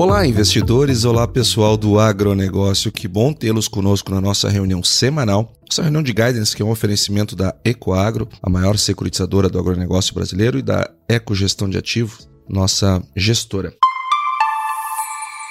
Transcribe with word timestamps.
Olá, 0.00 0.24
investidores! 0.24 1.04
Olá, 1.04 1.26
pessoal 1.26 1.76
do 1.76 1.98
agronegócio. 1.98 2.92
Que 2.92 3.08
bom 3.08 3.32
tê-los 3.32 3.66
conosco 3.66 4.12
na 4.12 4.20
nossa 4.20 4.48
reunião 4.48 4.80
semanal. 4.80 5.52
Essa 5.68 5.82
reunião 5.82 6.04
de 6.04 6.12
guidance, 6.12 6.54
que 6.54 6.62
é 6.62 6.64
um 6.64 6.70
oferecimento 6.70 7.34
da 7.34 7.52
Ecoagro, 7.64 8.28
a 8.40 8.48
maior 8.48 8.78
securitizadora 8.78 9.48
do 9.48 9.58
agronegócio 9.58 10.14
brasileiro, 10.14 10.56
e 10.56 10.62
da 10.62 10.88
Ecogestão 11.08 11.68
de 11.68 11.78
Ativos, 11.78 12.28
nossa 12.48 13.02
gestora. 13.16 13.74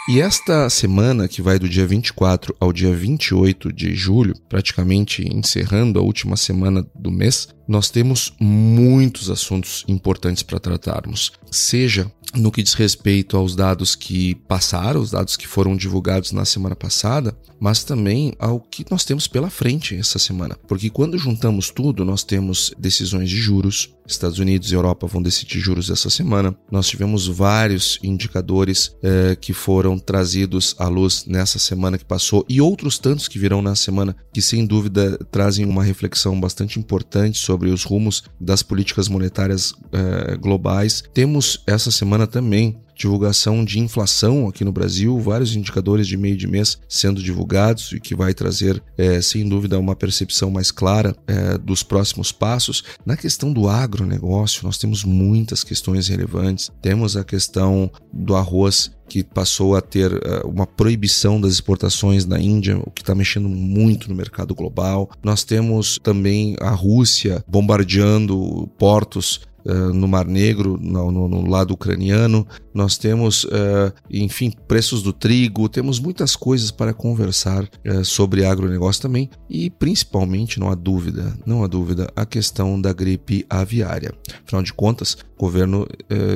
E 0.10 0.22
esta 0.22 0.70
semana, 0.70 1.28
que 1.28 1.42
vai 1.42 1.60
do 1.60 1.68
dia 1.68 1.86
24 1.86 2.56
ao 2.62 2.72
dia 2.72 2.96
28 2.96 3.74
de 3.74 3.94
julho, 3.94 4.34
praticamente 4.48 5.28
encerrando 5.28 6.00
a 6.00 6.02
última 6.02 6.38
semana 6.38 6.88
do 6.96 7.12
mês, 7.12 7.50
nós 7.68 7.90
temos 7.90 8.34
muitos 8.40 9.30
assuntos 9.30 9.84
importantes 9.86 10.42
para 10.42 10.62
tratarmos. 10.62 11.34
Seja 11.52 12.10
no 12.36 12.52
que 12.52 12.62
diz 12.62 12.74
respeito 12.74 13.38
aos 13.38 13.56
dados 13.56 13.96
que 13.96 14.36
passaram, 14.48 15.02
os 15.02 15.12
dados 15.12 15.36
que 15.36 15.48
foram 15.48 15.76
divulgados 15.76 16.32
na 16.32 16.46
semana 16.46 16.76
passada, 16.76 17.38
mas 17.60 17.84
também 17.84 18.34
ao 18.38 18.60
que 18.60 18.86
nós 18.92 19.06
temos 19.06 19.28
pela 19.28 19.50
frente 19.50 19.96
essa 19.96 20.20
semana. 20.20 20.58
Porque 20.68 20.90
quando 20.90 21.18
juntamos 21.18 21.70
tudo, 21.70 22.04
nós 22.04 22.24
temos 22.24 22.74
decisões 22.78 23.30
de 23.30 23.38
juros. 23.38 23.94
Estados 24.08 24.40
Unidos 24.40 24.72
e 24.72 24.76
Europa 24.76 25.08
vão 25.08 25.22
decidir 25.22 25.60
juros 25.60 25.90
essa 25.90 26.10
semana. 26.10 26.56
Nós 26.72 26.88
tivemos 26.88 27.28
vários 27.28 28.00
indicadores 28.02 28.96
eh, 29.04 29.38
que 29.40 29.54
foram 29.54 30.00
trazidos 30.00 30.76
à 30.80 30.88
luz 30.88 31.26
nessa 31.28 31.60
semana 31.60 31.98
que 31.98 32.06
passou 32.06 32.46
e 32.48 32.62
outros 32.62 32.98
tantos 32.98 33.28
que 33.28 33.38
virão 33.38 33.62
na 33.62 33.76
semana 33.76 34.16
que, 34.34 34.42
sem 34.42 34.66
dúvida, 34.66 35.18
trazem 35.32 35.66
uma 35.66 35.84
reflexão 35.84 36.40
bastante 36.40 36.80
importante 36.80 37.38
sobre 37.38 37.70
os 37.70 37.84
rumos 37.84 38.24
das 38.40 38.64
políticas 38.64 39.08
monetárias 39.08 39.74
eh, 39.92 40.38
globais. 40.38 41.04
Temos 41.14 41.62
essa 41.68 41.92
semana 41.92 42.26
também 42.26 42.78
divulgação 42.98 43.64
de 43.64 43.80
inflação 43.80 44.48
aqui 44.48 44.66
no 44.66 44.72
Brasil, 44.72 45.20
vários 45.20 45.56
indicadores 45.56 46.08
de 46.08 46.18
meio 46.18 46.36
de 46.36 46.48
mês 46.48 46.80
sendo 46.90 47.22
divulgados 47.22 47.92
e 47.92 48.00
que 48.00 48.16
vai 48.16 48.34
trazer, 48.34 48.82
é, 48.98 49.22
sem 49.22 49.48
dúvida, 49.48 49.80
uma 49.80 49.96
percepção 49.96 50.50
mais 50.50 50.72
clara 50.72 51.16
é, 51.28 51.58
dos 51.58 51.84
próximos 51.84 52.32
passos. 52.32 52.84
Na 53.06 53.16
questão 53.16 53.54
do 53.54 53.70
agronegócio, 53.70 54.64
nós 54.64 54.78
temos 54.78 55.04
muitas 55.04 55.64
questões 55.64 56.08
relevantes. 56.08 56.72
Temos 56.82 57.16
a 57.16 57.24
questão 57.24 57.92
do 58.12 58.36
arroz 58.36 58.92
que 59.08 59.24
passou 59.24 59.76
a 59.76 59.82
ter 59.82 60.12
uh, 60.14 60.48
uma 60.48 60.68
proibição 60.68 61.40
das 61.40 61.54
exportações 61.54 62.26
da 62.26 62.40
Índia, 62.40 62.78
o 62.86 62.92
que 62.92 63.02
está 63.02 63.16
mexendo 63.16 63.50
muito 63.50 64.10
no 64.10 64.16
mercado 64.16 64.54
global. 64.54 65.10
Nós 65.24 65.44
temos 65.44 66.00
também 66.02 66.56
a 66.60 66.72
Rússia 66.72 67.44
bombardeando 67.48 68.70
portos 68.78 69.42
uh, 69.68 69.94
no 69.94 70.08
Mar 70.08 70.26
Negro, 70.26 70.80
no, 70.82 71.12
no, 71.12 71.28
no, 71.28 71.50
lado 71.50 71.74
ucraniano. 71.74 72.48
Nós 72.74 72.98
temos, 72.98 73.44
uh, 73.46 73.92
enfim, 74.10 74.52
preços 74.68 75.04
do 75.04 75.12
trigo, 75.12 75.68
temos 75.68 76.00
muitas 76.00 76.36
coisas 76.36 76.72
para 76.72 76.94
conversar 76.94 77.64
uh, 77.64 78.06
sobre 78.06 78.46
agronegócio 78.46 79.02
também 79.02 79.30
e 79.50 79.70
principalmente, 79.70 80.60
não 80.60 80.70
há 80.70 80.76
dúvida, 80.76 81.38
não 81.46 81.64
há 81.64 81.68
dúvida, 81.68 82.10
a 82.16 82.26
questão 82.26 82.80
da 82.80 82.94
gripe 82.94 83.46
aviária. 83.50 84.14
Afinal 84.46 84.64
de 84.64 84.74
contas, 84.74 85.18
o 85.38 85.40
governo 85.40 85.88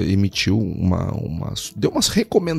emitiu 0.07 0.59
uma, 0.59 1.11
uma, 1.11 1.53
deu 1.75 1.89
uma 1.89 2.01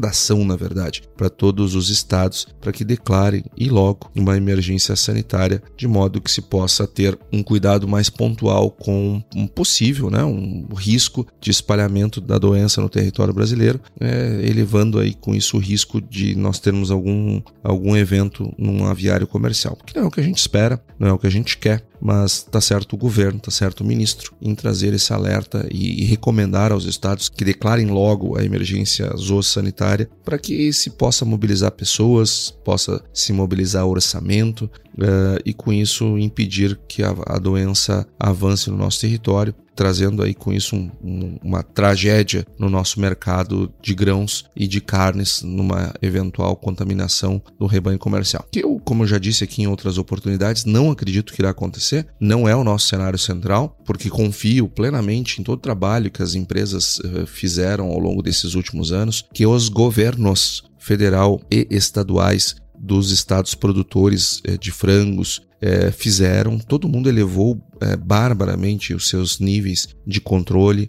recomendação, 0.02 0.44
na 0.44 0.56
verdade, 0.56 1.02
para 1.16 1.30
todos 1.30 1.74
os 1.74 1.88
estados 1.88 2.46
para 2.60 2.72
que 2.72 2.84
declarem 2.84 3.44
e 3.56 3.68
logo 3.68 4.10
uma 4.14 4.36
emergência 4.36 4.96
sanitária, 4.96 5.62
de 5.76 5.86
modo 5.86 6.20
que 6.20 6.30
se 6.30 6.42
possa 6.42 6.86
ter 6.86 7.18
um 7.32 7.42
cuidado 7.42 7.86
mais 7.86 8.10
pontual 8.10 8.70
com 8.70 9.22
um 9.34 9.46
possível, 9.46 10.10
né, 10.10 10.24
um 10.24 10.66
risco 10.74 11.26
de 11.40 11.50
espalhamento 11.50 12.20
da 12.20 12.38
doença 12.38 12.80
no 12.80 12.88
território 12.88 13.32
brasileiro, 13.32 13.80
é, 14.00 14.40
elevando 14.44 14.98
aí 14.98 15.14
com 15.14 15.34
isso 15.34 15.56
o 15.56 15.60
risco 15.60 16.00
de 16.00 16.34
nós 16.34 16.58
termos 16.58 16.90
algum, 16.90 17.40
algum 17.62 17.96
evento 17.96 18.52
num 18.58 18.86
aviário 18.86 19.26
comercial. 19.26 19.76
Que 19.86 19.96
não 19.96 20.04
é 20.04 20.06
o 20.06 20.10
que 20.10 20.20
a 20.20 20.24
gente 20.24 20.38
espera, 20.38 20.82
não 20.98 21.08
é 21.08 21.12
o 21.12 21.18
que 21.18 21.26
a 21.26 21.30
gente 21.30 21.56
quer, 21.58 21.84
mas 22.00 22.38
está 22.38 22.60
certo 22.60 22.94
o 22.94 22.96
governo, 22.96 23.38
está 23.38 23.50
certo 23.50 23.82
o 23.82 23.86
ministro 23.86 24.34
em 24.42 24.54
trazer 24.56 24.92
esse 24.92 25.12
alerta 25.12 25.68
e, 25.70 26.02
e 26.02 26.04
recomendar 26.04 26.72
aos 26.72 26.84
estados 26.84 27.28
que 27.28 27.44
declarem 27.44 27.86
logo 27.86 28.36
a 28.36 28.44
emergência 28.44 29.08
zoossanitária 29.16 29.91
para 30.24 30.38
que 30.38 30.72
se 30.72 30.90
possa 30.90 31.24
mobilizar 31.24 31.70
pessoas, 31.72 32.50
possa 32.64 33.02
se 33.12 33.32
mobilizar 33.32 33.86
orçamento 33.86 34.70
uh, 34.98 35.40
e 35.44 35.52
com 35.52 35.72
isso 35.72 36.18
impedir 36.18 36.78
que 36.88 37.02
a, 37.02 37.14
a 37.26 37.38
doença 37.38 38.06
avance 38.18 38.70
no 38.70 38.76
nosso 38.76 39.00
território 39.00 39.54
trazendo 39.74 40.22
aí 40.22 40.34
com 40.34 40.52
isso 40.52 40.76
um, 40.76 40.90
um, 41.02 41.38
uma 41.42 41.62
tragédia 41.62 42.46
no 42.58 42.68
nosso 42.68 43.00
mercado 43.00 43.72
de 43.80 43.94
grãos 43.94 44.44
e 44.54 44.66
de 44.66 44.80
carnes 44.80 45.42
numa 45.42 45.92
eventual 46.00 46.56
contaminação 46.56 47.42
do 47.58 47.66
rebanho 47.66 47.98
comercial. 47.98 48.46
Que 48.50 48.64
eu, 48.64 48.80
como 48.84 49.02
eu 49.02 49.06
já 49.06 49.18
disse 49.18 49.44
aqui 49.44 49.62
em 49.62 49.66
outras 49.66 49.98
oportunidades, 49.98 50.64
não 50.64 50.90
acredito 50.90 51.32
que 51.32 51.40
irá 51.40 51.50
acontecer. 51.50 52.06
Não 52.20 52.48
é 52.48 52.54
o 52.54 52.64
nosso 52.64 52.86
cenário 52.86 53.18
central, 53.18 53.76
porque 53.84 54.08
confio 54.08 54.68
plenamente 54.68 55.40
em 55.40 55.44
todo 55.44 55.58
o 55.58 55.62
trabalho 55.62 56.10
que 56.10 56.22
as 56.22 56.34
empresas 56.34 56.98
uh, 56.98 57.26
fizeram 57.26 57.86
ao 57.86 57.98
longo 57.98 58.22
desses 58.22 58.54
últimos 58.54 58.92
anos, 58.92 59.24
que 59.32 59.46
os 59.46 59.68
governos 59.68 60.64
federal 60.78 61.40
e 61.50 61.66
estaduais 61.70 62.56
dos 62.78 63.10
estados 63.10 63.54
produtores 63.54 64.40
uh, 64.40 64.58
de 64.58 64.70
frangos 64.70 65.40
uh, 65.62 65.92
fizeram. 65.92 66.58
Todo 66.58 66.88
mundo 66.88 67.08
elevou 67.08 67.60
barbaramente 68.04 68.94
os 68.94 69.08
seus 69.08 69.40
níveis 69.40 69.88
de 70.06 70.20
controle. 70.20 70.88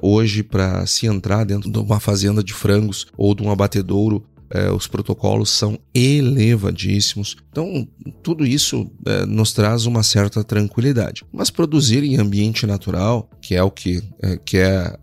hoje, 0.00 0.44
para 0.44 0.86
se 0.86 1.04
entrar 1.04 1.42
dentro 1.42 1.68
de 1.68 1.78
uma 1.80 1.98
fazenda 1.98 2.44
de 2.44 2.54
frangos 2.54 3.08
ou 3.16 3.34
de 3.34 3.42
um 3.42 3.50
abatedouro, 3.50 4.24
é, 4.50 4.70
os 4.70 4.86
protocolos 4.86 5.50
são 5.50 5.78
elevadíssimos. 5.94 7.36
Então, 7.50 7.86
tudo 8.22 8.46
isso 8.46 8.90
é, 9.06 9.26
nos 9.26 9.52
traz 9.52 9.86
uma 9.86 10.02
certa 10.02 10.42
tranquilidade. 10.42 11.24
Mas 11.32 11.50
produzir 11.50 12.02
em 12.02 12.16
ambiente 12.16 12.66
natural, 12.66 13.28
que 13.48 13.56
é 13.56 13.62
o 13.62 13.70
que, 13.70 14.02
é, 14.20 14.36
que 14.36 14.58
é 14.58 14.94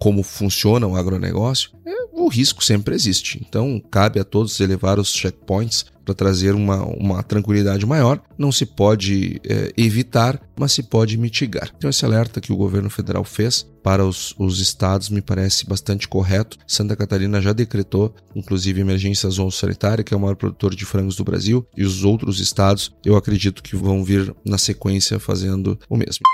como 0.00 0.24
funciona 0.24 0.84
o 0.84 0.96
agronegócio, 0.96 1.70
é, 1.86 1.92
o 2.12 2.26
risco 2.26 2.64
sempre 2.64 2.92
existe. 2.92 3.40
Então, 3.48 3.80
cabe 3.88 4.18
a 4.18 4.24
todos 4.24 4.58
elevar 4.58 4.98
os 4.98 5.12
checkpoints 5.12 5.86
para 6.04 6.12
trazer 6.12 6.56
uma, 6.56 6.84
uma 6.84 7.22
tranquilidade 7.22 7.86
maior. 7.86 8.20
Não 8.36 8.50
se 8.50 8.66
pode 8.66 9.40
é, 9.48 9.72
evitar, 9.76 10.42
mas 10.58 10.72
se 10.72 10.82
pode 10.82 11.16
mitigar. 11.16 11.72
Então, 11.76 11.88
esse 11.88 12.04
alerta 12.04 12.40
que 12.40 12.52
o 12.52 12.56
governo 12.56 12.90
federal 12.90 13.22
fez 13.22 13.64
para 13.80 14.04
os, 14.04 14.34
os 14.40 14.58
estados 14.58 15.08
me 15.08 15.22
parece 15.22 15.64
bastante 15.64 16.08
correto. 16.08 16.58
Santa 16.66 16.96
Catarina 16.96 17.40
já 17.40 17.52
decretou, 17.52 18.12
inclusive, 18.34 18.80
emergência 18.80 19.30
sanitária, 19.52 20.02
que 20.02 20.12
é 20.12 20.16
o 20.16 20.20
maior 20.20 20.34
produtor 20.34 20.74
de 20.74 20.84
frangos 20.84 21.14
do 21.14 21.22
Brasil, 21.22 21.64
e 21.76 21.84
os 21.84 22.02
outros 22.02 22.40
estados, 22.40 22.92
eu 23.04 23.14
acredito 23.14 23.62
que 23.62 23.76
vão 23.76 24.02
vir 24.02 24.34
na 24.44 24.58
sequência 24.58 25.20
fazendo 25.20 25.78
o 25.88 25.96
mesmo 25.96 26.24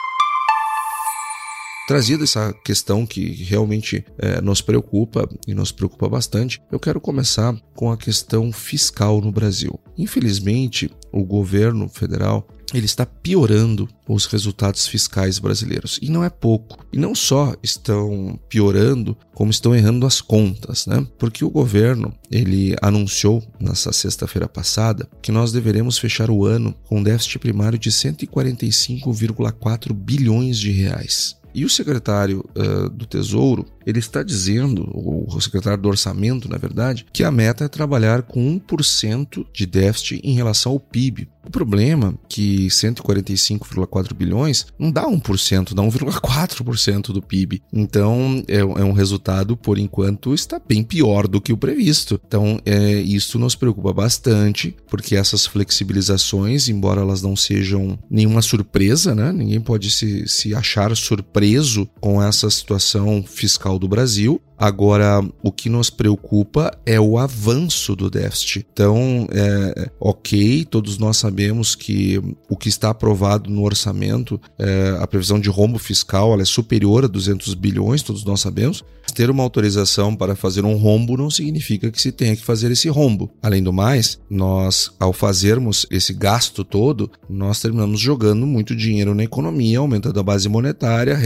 trazida 1.87 2.25
essa 2.25 2.53
questão 2.65 3.07
que 3.07 3.45
realmente 3.45 4.05
é, 4.19 4.41
nos 4.41 4.61
preocupa 4.61 5.29
e 5.47 5.55
nos 5.55 5.73
preocupa 5.73 6.09
bastante, 6.09 6.61
eu 6.71 6.79
quero 6.79 7.01
começar 7.01 7.55
com 7.75 7.91
a 7.91 7.97
questão 7.97 8.53
fiscal 8.53 9.21
no 9.21 9.33
Brasil. 9.33 9.79
Infelizmente, 9.97 10.91
o 11.13 11.25
governo 11.25 11.89
federal 11.89 12.47
ele 12.73 12.87
está 12.87 13.05
piorando 13.05 13.89
os 14.09 14.27
resultados 14.27 14.87
fiscais 14.87 15.39
brasileiros. 15.39 15.99
E 16.01 16.11
não 16.11 16.25
é 16.25 16.31
pouco. 16.31 16.79
E 16.93 16.99
não 16.99 17.15
só 17.15 17.55
estão 17.63 18.39
piorando, 18.49 19.17
como 19.35 19.51
estão 19.51 19.75
errando 19.75 20.07
as 20.07 20.21
contas, 20.21 20.87
né? 20.87 21.07
Porque 21.19 21.45
o 21.45 21.51
governo, 21.51 22.15
ele 22.31 22.77
anunciou 22.81 23.43
nessa 23.59 23.93
sexta-feira 23.93 24.49
passada 24.49 25.09
que 25.21 25.33
nós 25.33 25.53
deveremos 25.53 25.99
fechar 25.99 26.31
o 26.31 26.45
ano 26.45 26.75
com 26.85 27.03
déficit 27.03 27.39
primário 27.39 27.79
de 27.79 27.91
145,4 27.91 29.93
bilhões 29.93 30.59
de 30.59 30.71
reais. 30.71 31.40
E 31.55 31.65
o 31.65 31.69
secretário 31.69 32.45
uh, 32.57 32.89
do 32.89 33.07
Tesouro, 33.07 33.67
ele 33.87 33.99
está 33.99 34.23
dizendo, 34.23 34.89
o 34.93 35.41
secretário 35.41 35.83
do 35.83 35.89
Orçamento, 35.89 36.49
na 36.49 36.57
verdade, 36.57 37.07
que 37.13 37.25
a 37.25 37.31
meta 37.31 37.65
é 37.65 37.69
trabalhar 37.69 38.23
com 38.23 38.61
1% 38.61 39.47
de 39.53 39.67
déficit 39.67 40.21
em 40.23 40.35
relação 40.35 40.73
ao 40.73 40.81
PIB. 40.81 41.29
O 41.45 41.51
problema 41.51 42.09
é 42.09 42.27
que 42.29 42.67
145,4 42.69 44.13
bilhões 44.15 44.67
não 44.79 44.91
dá 44.91 45.07
1%, 45.07 45.75
dá 45.75 45.83
1,4% 45.83 47.13
do 47.13 47.23
PIB. 47.23 47.63
Então, 47.73 48.45
é, 48.47 48.59
é, 48.59 48.65
um 48.65 48.93
resultado, 48.93 49.57
por 49.57 49.79
enquanto, 49.79 50.35
está 50.35 50.59
bem 50.61 50.85
pior 50.85 51.27
do 51.27 51.41
que 51.41 51.53
o 51.53 51.57
previsto. 51.57 52.21
Então, 52.27 52.61
é, 52.67 52.93
isso 53.01 53.39
nos 53.39 53.55
preocupa 53.55 53.93
bastante, 53.93 54.77
porque 54.89 55.17
essas 55.17 55.47
flexibilizações, 55.47 56.69
embora 56.69 57.01
elas 57.01 57.23
não 57.23 57.35
sejam 57.35 57.99
nenhuma 58.11 58.43
surpresa, 58.43 59.15
né? 59.15 59.33
ninguém 59.33 59.61
pode 59.61 59.91
se, 59.91 60.29
se 60.29 60.55
achar 60.55 60.95
surpreso 60.95 61.89
com 62.01 62.23
essa 62.23 62.51
situação 62.51 63.25
fiscal 63.27 63.79
do 63.81 63.89
Brasil, 63.89 64.41
Agora, 64.61 65.25
o 65.43 65.51
que 65.51 65.71
nos 65.71 65.89
preocupa 65.89 66.71
é 66.85 67.01
o 67.01 67.17
avanço 67.17 67.97
do 67.97 68.11
déficit. 68.11 68.67
Então, 68.71 69.27
é, 69.33 69.91
ok, 69.99 70.67
todos 70.67 70.99
nós 70.99 71.17
sabemos 71.17 71.75
que 71.75 72.21
o 72.47 72.55
que 72.59 72.69
está 72.69 72.91
aprovado 72.91 73.49
no 73.49 73.63
orçamento, 73.63 74.39
é, 74.59 74.99
a 75.01 75.07
previsão 75.07 75.41
de 75.41 75.49
rombo 75.49 75.79
fiscal, 75.79 76.35
ela 76.35 76.43
é 76.43 76.45
superior 76.45 77.07
a 77.07 77.09
200 77.09 77.55
bilhões, 77.55 78.03
todos 78.03 78.23
nós 78.23 78.43
sabemos. 78.43 78.85
Ter 79.15 79.31
uma 79.31 79.43
autorização 79.43 80.15
para 80.15 80.37
fazer 80.37 80.65
um 80.65 80.77
rombo 80.77 81.17
não 81.17 81.31
significa 81.31 81.91
que 81.91 82.01
se 82.01 82.13
tenha 82.13 82.37
que 82.37 82.45
fazer 82.45 82.71
esse 82.71 82.89
rombo. 82.89 83.31
Além 83.43 83.63
do 83.63 83.73
mais, 83.73 84.21
nós, 84.29 84.93
ao 85.01 85.13
fazermos 85.13 85.85
esse 85.91 86.13
gasto 86.13 86.65
todo, 86.65 87.11
nós 87.29 87.61
terminamos 87.61 87.99
jogando 87.99 88.47
muito 88.47 88.77
dinheiro 88.77 89.15
na 89.15 89.25
economia, 89.25 89.79
aumentando 89.79 90.21
a 90.21 90.23
base 90.23 90.49
monetária, 90.49 91.19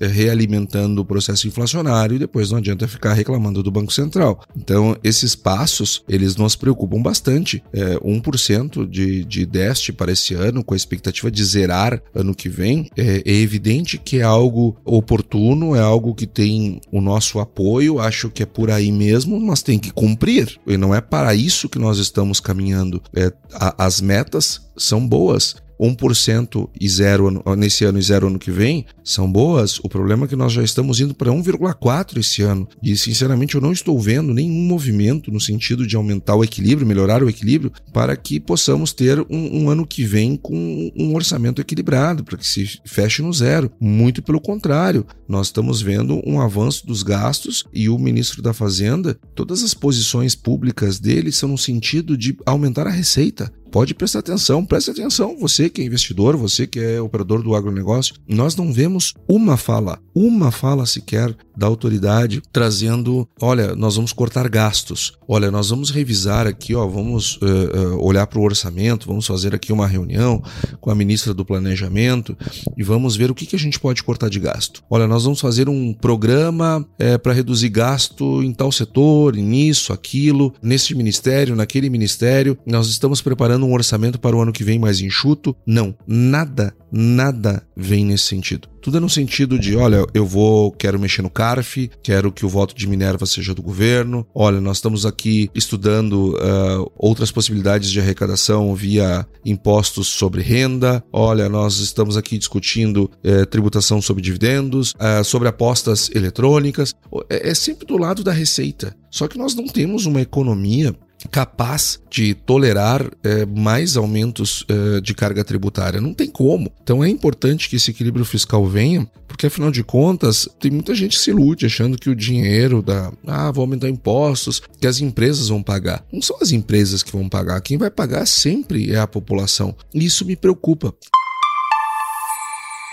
realimentando 0.00 1.00
o 1.00 1.04
processo 1.04 1.48
inflacionário 1.48 2.16
e 2.16 2.18
depois 2.18 2.50
não 2.50 2.58
adianta 2.58 2.81
ficar 2.88 3.12
reclamando 3.12 3.62
do 3.62 3.70
Banco 3.70 3.92
Central. 3.92 4.40
Então, 4.56 4.96
esses 5.02 5.34
passos, 5.34 6.02
eles 6.08 6.36
nos 6.36 6.56
preocupam 6.56 7.00
bastante. 7.00 7.62
É, 7.72 7.96
1% 7.98 8.88
de, 8.88 9.24
de 9.24 9.46
déficit 9.46 9.92
para 9.92 10.12
esse 10.12 10.34
ano, 10.34 10.64
com 10.64 10.74
a 10.74 10.76
expectativa 10.76 11.30
de 11.30 11.44
zerar 11.44 12.02
ano 12.14 12.34
que 12.34 12.48
vem, 12.48 12.90
é, 12.96 13.22
é 13.24 13.34
evidente 13.34 13.98
que 13.98 14.18
é 14.18 14.22
algo 14.22 14.76
oportuno, 14.84 15.74
é 15.74 15.80
algo 15.80 16.14
que 16.14 16.26
tem 16.26 16.80
o 16.90 17.00
nosso 17.00 17.38
apoio, 17.38 17.98
acho 17.98 18.30
que 18.30 18.42
é 18.42 18.46
por 18.46 18.70
aí 18.70 18.90
mesmo, 18.90 19.38
mas 19.40 19.62
tem 19.62 19.78
que 19.78 19.90
cumprir. 19.90 20.58
E 20.66 20.76
não 20.76 20.94
é 20.94 21.00
para 21.00 21.34
isso 21.34 21.68
que 21.68 21.78
nós 21.78 21.98
estamos 21.98 22.40
caminhando. 22.40 23.02
É, 23.14 23.32
a, 23.54 23.84
as 23.86 24.00
metas 24.00 24.60
são 24.76 25.06
boas. 25.06 25.56
1% 25.82 26.68
e 26.80 26.88
zero 26.88 27.42
nesse 27.56 27.84
ano 27.84 27.98
e 27.98 28.02
zero 28.02 28.28
ano 28.28 28.38
que 28.38 28.50
vem 28.50 28.86
são 29.02 29.30
boas. 29.30 29.80
O 29.80 29.88
problema 29.88 30.24
é 30.24 30.28
que 30.28 30.36
nós 30.36 30.52
já 30.52 30.62
estamos 30.62 31.00
indo 31.00 31.14
para 31.14 31.30
1,4 31.30 32.18
esse 32.18 32.42
ano. 32.42 32.68
E 32.82 32.96
sinceramente 32.96 33.56
eu 33.56 33.60
não 33.60 33.72
estou 33.72 33.98
vendo 33.98 34.32
nenhum 34.32 34.62
movimento 34.66 35.30
no 35.30 35.40
sentido 35.40 35.86
de 35.86 35.96
aumentar 35.96 36.36
o 36.36 36.44
equilíbrio, 36.44 36.86
melhorar 36.86 37.22
o 37.22 37.28
equilíbrio, 37.28 37.72
para 37.92 38.16
que 38.16 38.38
possamos 38.38 38.92
ter 38.92 39.18
um, 39.28 39.62
um 39.62 39.70
ano 39.70 39.86
que 39.86 40.04
vem 40.04 40.36
com 40.36 40.92
um 40.96 41.14
orçamento 41.14 41.60
equilibrado, 41.60 42.22
para 42.22 42.38
que 42.38 42.46
se 42.46 42.80
feche 42.84 43.22
no 43.22 43.32
zero. 43.32 43.70
Muito 43.80 44.22
pelo 44.22 44.40
contrário, 44.40 45.06
nós 45.28 45.48
estamos 45.48 45.82
vendo 45.82 46.22
um 46.24 46.40
avanço 46.40 46.86
dos 46.86 47.02
gastos 47.02 47.64
e 47.72 47.88
o 47.88 47.98
ministro 47.98 48.40
da 48.40 48.52
Fazenda, 48.52 49.18
todas 49.34 49.62
as 49.62 49.74
posições 49.74 50.34
públicas 50.34 51.00
dele 51.00 51.32
são 51.32 51.48
no 51.48 51.58
sentido 51.58 52.16
de 52.16 52.36
aumentar 52.46 52.86
a 52.86 52.90
receita 52.90 53.52
pode 53.72 53.94
prestar 53.94 54.18
atenção, 54.18 54.64
preste 54.66 54.90
atenção, 54.90 55.34
você 55.38 55.70
que 55.70 55.80
é 55.80 55.84
investidor, 55.86 56.36
você 56.36 56.66
que 56.66 56.78
é 56.78 57.00
operador 57.00 57.42
do 57.42 57.56
agronegócio, 57.56 58.14
nós 58.28 58.54
não 58.54 58.70
vemos 58.70 59.14
uma 59.26 59.56
fala, 59.56 59.98
uma 60.14 60.52
fala 60.52 60.84
sequer 60.84 61.34
da 61.56 61.66
autoridade 61.66 62.42
trazendo, 62.52 63.28
olha, 63.40 63.74
nós 63.74 63.96
vamos 63.96 64.12
cortar 64.12 64.48
gastos, 64.48 65.12
olha, 65.26 65.50
nós 65.50 65.70
vamos 65.70 65.90
revisar 65.90 66.46
aqui, 66.46 66.74
ó, 66.74 66.86
vamos 66.86 67.36
uh, 67.36 67.94
uh, 67.96 68.04
olhar 68.04 68.26
para 68.26 68.38
o 68.38 68.42
orçamento, 68.42 69.06
vamos 69.06 69.26
fazer 69.26 69.54
aqui 69.54 69.72
uma 69.72 69.86
reunião 69.86 70.42
com 70.80 70.90
a 70.90 70.94
ministra 70.94 71.34
do 71.34 71.44
Planejamento 71.44 72.36
e 72.76 72.82
vamos 72.82 73.16
ver 73.16 73.30
o 73.30 73.34
que, 73.34 73.46
que 73.46 73.56
a 73.56 73.58
gente 73.58 73.78
pode 73.78 74.02
cortar 74.02 74.28
de 74.28 74.40
gasto. 74.40 74.82
Olha, 74.90 75.06
nós 75.06 75.24
vamos 75.24 75.40
fazer 75.40 75.68
um 75.68 75.92
programa 75.92 76.86
é, 76.98 77.18
para 77.18 77.32
reduzir 77.32 77.68
gasto 77.68 78.42
em 78.42 78.52
tal 78.52 78.72
setor, 78.72 79.36
nisso, 79.36 79.92
aquilo, 79.92 80.54
nesse 80.62 80.94
ministério, 80.94 81.56
naquele 81.56 81.88
ministério, 81.90 82.56
nós 82.66 82.88
estamos 82.88 83.20
preparando 83.20 83.66
um 83.66 83.72
orçamento 83.72 84.18
para 84.18 84.36
o 84.36 84.40
ano 84.40 84.52
que 84.52 84.64
vem 84.64 84.78
mais 84.78 85.00
enxuto? 85.00 85.54
Não, 85.66 85.94
nada, 86.06 86.74
nada 86.90 87.66
vem 87.76 88.04
nesse 88.04 88.24
sentido. 88.24 88.71
Tudo 88.82 88.96
é 88.96 89.00
no 89.00 89.08
sentido 89.08 89.60
de, 89.60 89.76
olha, 89.76 90.04
eu 90.12 90.26
vou, 90.26 90.72
quero 90.72 90.98
mexer 90.98 91.22
no 91.22 91.30
CARF, 91.30 91.88
quero 92.02 92.32
que 92.32 92.44
o 92.44 92.48
voto 92.48 92.74
de 92.74 92.88
Minerva 92.88 93.24
seja 93.26 93.54
do 93.54 93.62
governo. 93.62 94.26
Olha, 94.34 94.60
nós 94.60 94.78
estamos 94.78 95.06
aqui 95.06 95.48
estudando 95.54 96.34
uh, 96.34 96.90
outras 96.98 97.30
possibilidades 97.30 97.92
de 97.92 98.00
arrecadação 98.00 98.74
via 98.74 99.24
impostos 99.44 100.08
sobre 100.08 100.42
renda. 100.42 101.02
Olha, 101.12 101.48
nós 101.48 101.78
estamos 101.78 102.16
aqui 102.16 102.36
discutindo 102.36 103.08
uh, 103.24 103.46
tributação 103.46 104.02
sobre 104.02 104.20
dividendos, 104.20 104.94
uh, 104.94 105.22
sobre 105.22 105.46
apostas 105.46 106.10
eletrônicas. 106.12 106.92
É, 107.30 107.50
é 107.50 107.54
sempre 107.54 107.86
do 107.86 107.96
lado 107.96 108.24
da 108.24 108.32
receita. 108.32 108.96
Só 109.12 109.28
que 109.28 109.38
nós 109.38 109.54
não 109.54 109.66
temos 109.66 110.06
uma 110.06 110.20
economia 110.20 110.92
capaz 111.28 112.00
de 112.10 112.34
tolerar 112.34 113.08
é, 113.22 113.46
mais 113.46 113.96
aumentos 113.96 114.64
é, 114.68 115.00
de 115.00 115.14
carga 115.14 115.44
tributária. 115.44 116.00
Não 116.00 116.14
tem 116.14 116.28
como. 116.28 116.70
Então 116.82 117.02
é 117.02 117.08
importante 117.08 117.68
que 117.68 117.76
esse 117.76 117.90
equilíbrio 117.90 118.24
fiscal 118.24 118.66
venha, 118.66 119.08
porque 119.28 119.46
afinal 119.46 119.70
de 119.70 119.82
contas, 119.82 120.48
tem 120.60 120.70
muita 120.70 120.94
gente 120.94 121.16
que 121.16 121.22
se 121.22 121.30
ilude 121.30 121.66
achando 121.66 121.98
que 121.98 122.10
o 122.10 122.16
dinheiro 122.16 122.82
da. 122.82 123.12
Ah, 123.26 123.50
vou 123.50 123.62
aumentar 123.62 123.88
impostos, 123.88 124.62
que 124.80 124.86
as 124.86 125.00
empresas 125.00 125.48
vão 125.48 125.62
pagar. 125.62 126.04
Não 126.12 126.22
são 126.22 126.36
as 126.40 126.52
empresas 126.52 127.02
que 127.02 127.12
vão 127.12 127.28
pagar. 127.28 127.60
Quem 127.60 127.78
vai 127.78 127.90
pagar 127.90 128.26
sempre 128.26 128.92
é 128.92 128.98
a 128.98 129.06
população. 129.06 129.74
Isso 129.94 130.24
me 130.24 130.36
preocupa. 130.36 130.94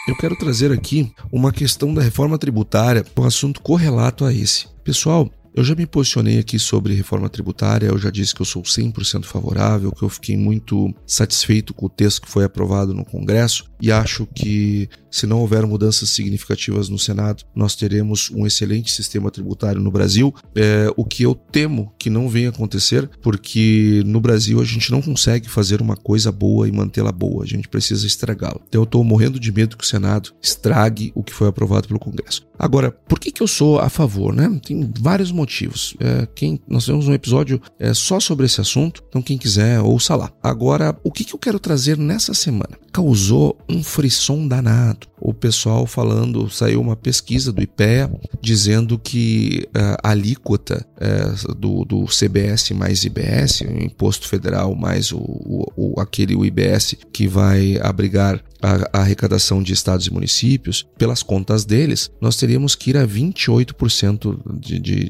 Eu 0.07 0.15
quero 0.15 0.35
trazer 0.35 0.71
aqui 0.71 1.11
uma 1.31 1.51
questão 1.51 1.93
da 1.93 2.01
reforma 2.01 2.35
tributária, 2.37 3.05
um 3.15 3.23
assunto 3.25 3.61
correlato 3.61 4.25
a 4.25 4.33
esse. 4.33 4.67
Pessoal, 4.83 5.29
eu 5.53 5.63
já 5.63 5.75
me 5.75 5.85
posicionei 5.85 6.39
aqui 6.39 6.59
sobre 6.59 6.93
reforma 6.93 7.29
tributária, 7.29 7.87
eu 7.87 7.97
já 7.97 8.09
disse 8.09 8.33
que 8.33 8.41
eu 8.41 8.45
sou 8.45 8.61
100% 8.63 9.25
favorável, 9.25 9.91
que 9.91 10.03
eu 10.03 10.09
fiquei 10.09 10.37
muito 10.37 10.93
satisfeito 11.05 11.73
com 11.73 11.85
o 11.85 11.89
texto 11.89 12.21
que 12.21 12.29
foi 12.29 12.43
aprovado 12.43 12.93
no 12.93 13.05
Congresso 13.05 13.69
e 13.81 13.91
acho 13.91 14.27
que 14.27 14.89
se 15.09 15.25
não 15.25 15.39
houver 15.39 15.65
mudanças 15.65 16.09
significativas 16.09 16.89
no 16.89 16.99
Senado, 16.99 17.43
nós 17.55 17.75
teremos 17.75 18.29
um 18.31 18.45
excelente 18.45 18.91
sistema 18.91 19.31
tributário 19.31 19.81
no 19.81 19.89
Brasil. 19.89 20.33
É, 20.55 20.91
o 20.95 21.05
que 21.05 21.23
eu 21.23 21.33
temo 21.33 21.91
que 21.97 22.09
não 22.09 22.29
venha 22.29 22.49
acontecer, 22.49 23.09
porque 23.21 24.03
no 24.05 24.21
Brasil 24.21 24.61
a 24.61 24.65
gente 24.65 24.91
não 24.91 25.01
consegue 25.01 25.49
fazer 25.49 25.81
uma 25.81 25.95
coisa 25.95 26.31
boa 26.31 26.67
e 26.67 26.71
mantê-la 26.71 27.11
boa, 27.11 27.43
a 27.43 27.47
gente 27.47 27.67
precisa 27.67 28.05
estragá-la. 28.05 28.61
Então 28.67 28.81
eu 28.81 28.85
estou 28.85 29.03
morrendo 29.03 29.39
de 29.39 29.51
medo 29.51 29.77
que 29.77 29.83
o 29.83 29.87
Senado 29.87 30.33
estrague 30.41 31.11
o 31.15 31.23
que 31.23 31.33
foi 31.33 31.47
aprovado 31.47 31.87
pelo 31.87 31.99
Congresso. 31.99 32.47
Agora, 32.57 32.91
por 32.91 33.19
que, 33.19 33.31
que 33.31 33.41
eu 33.41 33.47
sou 33.47 33.79
a 33.79 33.89
favor? 33.89 34.35
Né? 34.35 34.59
Tem 34.65 34.91
vários 34.99 35.31
motivos. 35.39 35.95
É, 35.99 36.27
quem, 36.35 36.59
nós 36.67 36.85
temos 36.85 37.07
um 37.07 37.13
episódio 37.13 37.61
é, 37.79 37.93
só 37.93 38.19
sobre 38.19 38.45
esse 38.45 38.59
assunto, 38.59 39.01
então 39.07 39.21
quem 39.21 39.37
quiser, 39.37 39.79
ouça 39.79 40.15
lá. 40.15 40.31
Agora, 40.43 40.97
o 41.03 41.11
que, 41.11 41.23
que 41.23 41.33
eu 41.33 41.39
quero 41.39 41.59
trazer 41.59 41.97
nessa 41.97 42.33
semana? 42.33 42.77
Causou 42.91 43.57
um 43.69 43.81
frisson 43.81 44.47
danado. 44.47 45.07
O 45.21 45.33
pessoal 45.33 45.85
falando, 45.85 46.49
saiu 46.49 46.81
uma 46.81 46.95
pesquisa 46.95 47.51
do 47.51 47.61
IPEA 47.61 48.11
dizendo 48.41 48.97
que 48.97 49.67
uh, 49.69 49.97
a 50.03 50.11
alíquota 50.11 50.85
uh, 50.97 51.55
do, 51.55 51.85
do 51.85 52.05
CBS 52.05 52.71
mais 52.71 53.03
IBS, 53.03 53.61
o 53.61 53.83
Imposto 53.83 54.27
Federal 54.27 54.73
mais 54.75 55.11
o, 55.11 55.19
o, 55.19 55.65
o 55.75 55.99
aquele 55.99 56.35
o 56.35 56.45
IBS 56.45 56.95
que 57.11 57.27
vai 57.27 57.77
abrigar 57.81 58.41
a, 58.61 58.97
a, 58.97 59.01
arrecadação 59.01 59.61
de 59.63 59.73
estados 59.73 60.07
e 60.07 60.13
municípios, 60.13 60.85
pelas 60.97 61.23
contas 61.23 61.65
deles, 61.65 62.11
nós 62.21 62.35
teríamos 62.35 62.75
que 62.75 62.91
ir 62.91 62.97
a 62.97 63.07
28% 63.07 64.59
de, 64.59 64.79
de, 64.79 65.09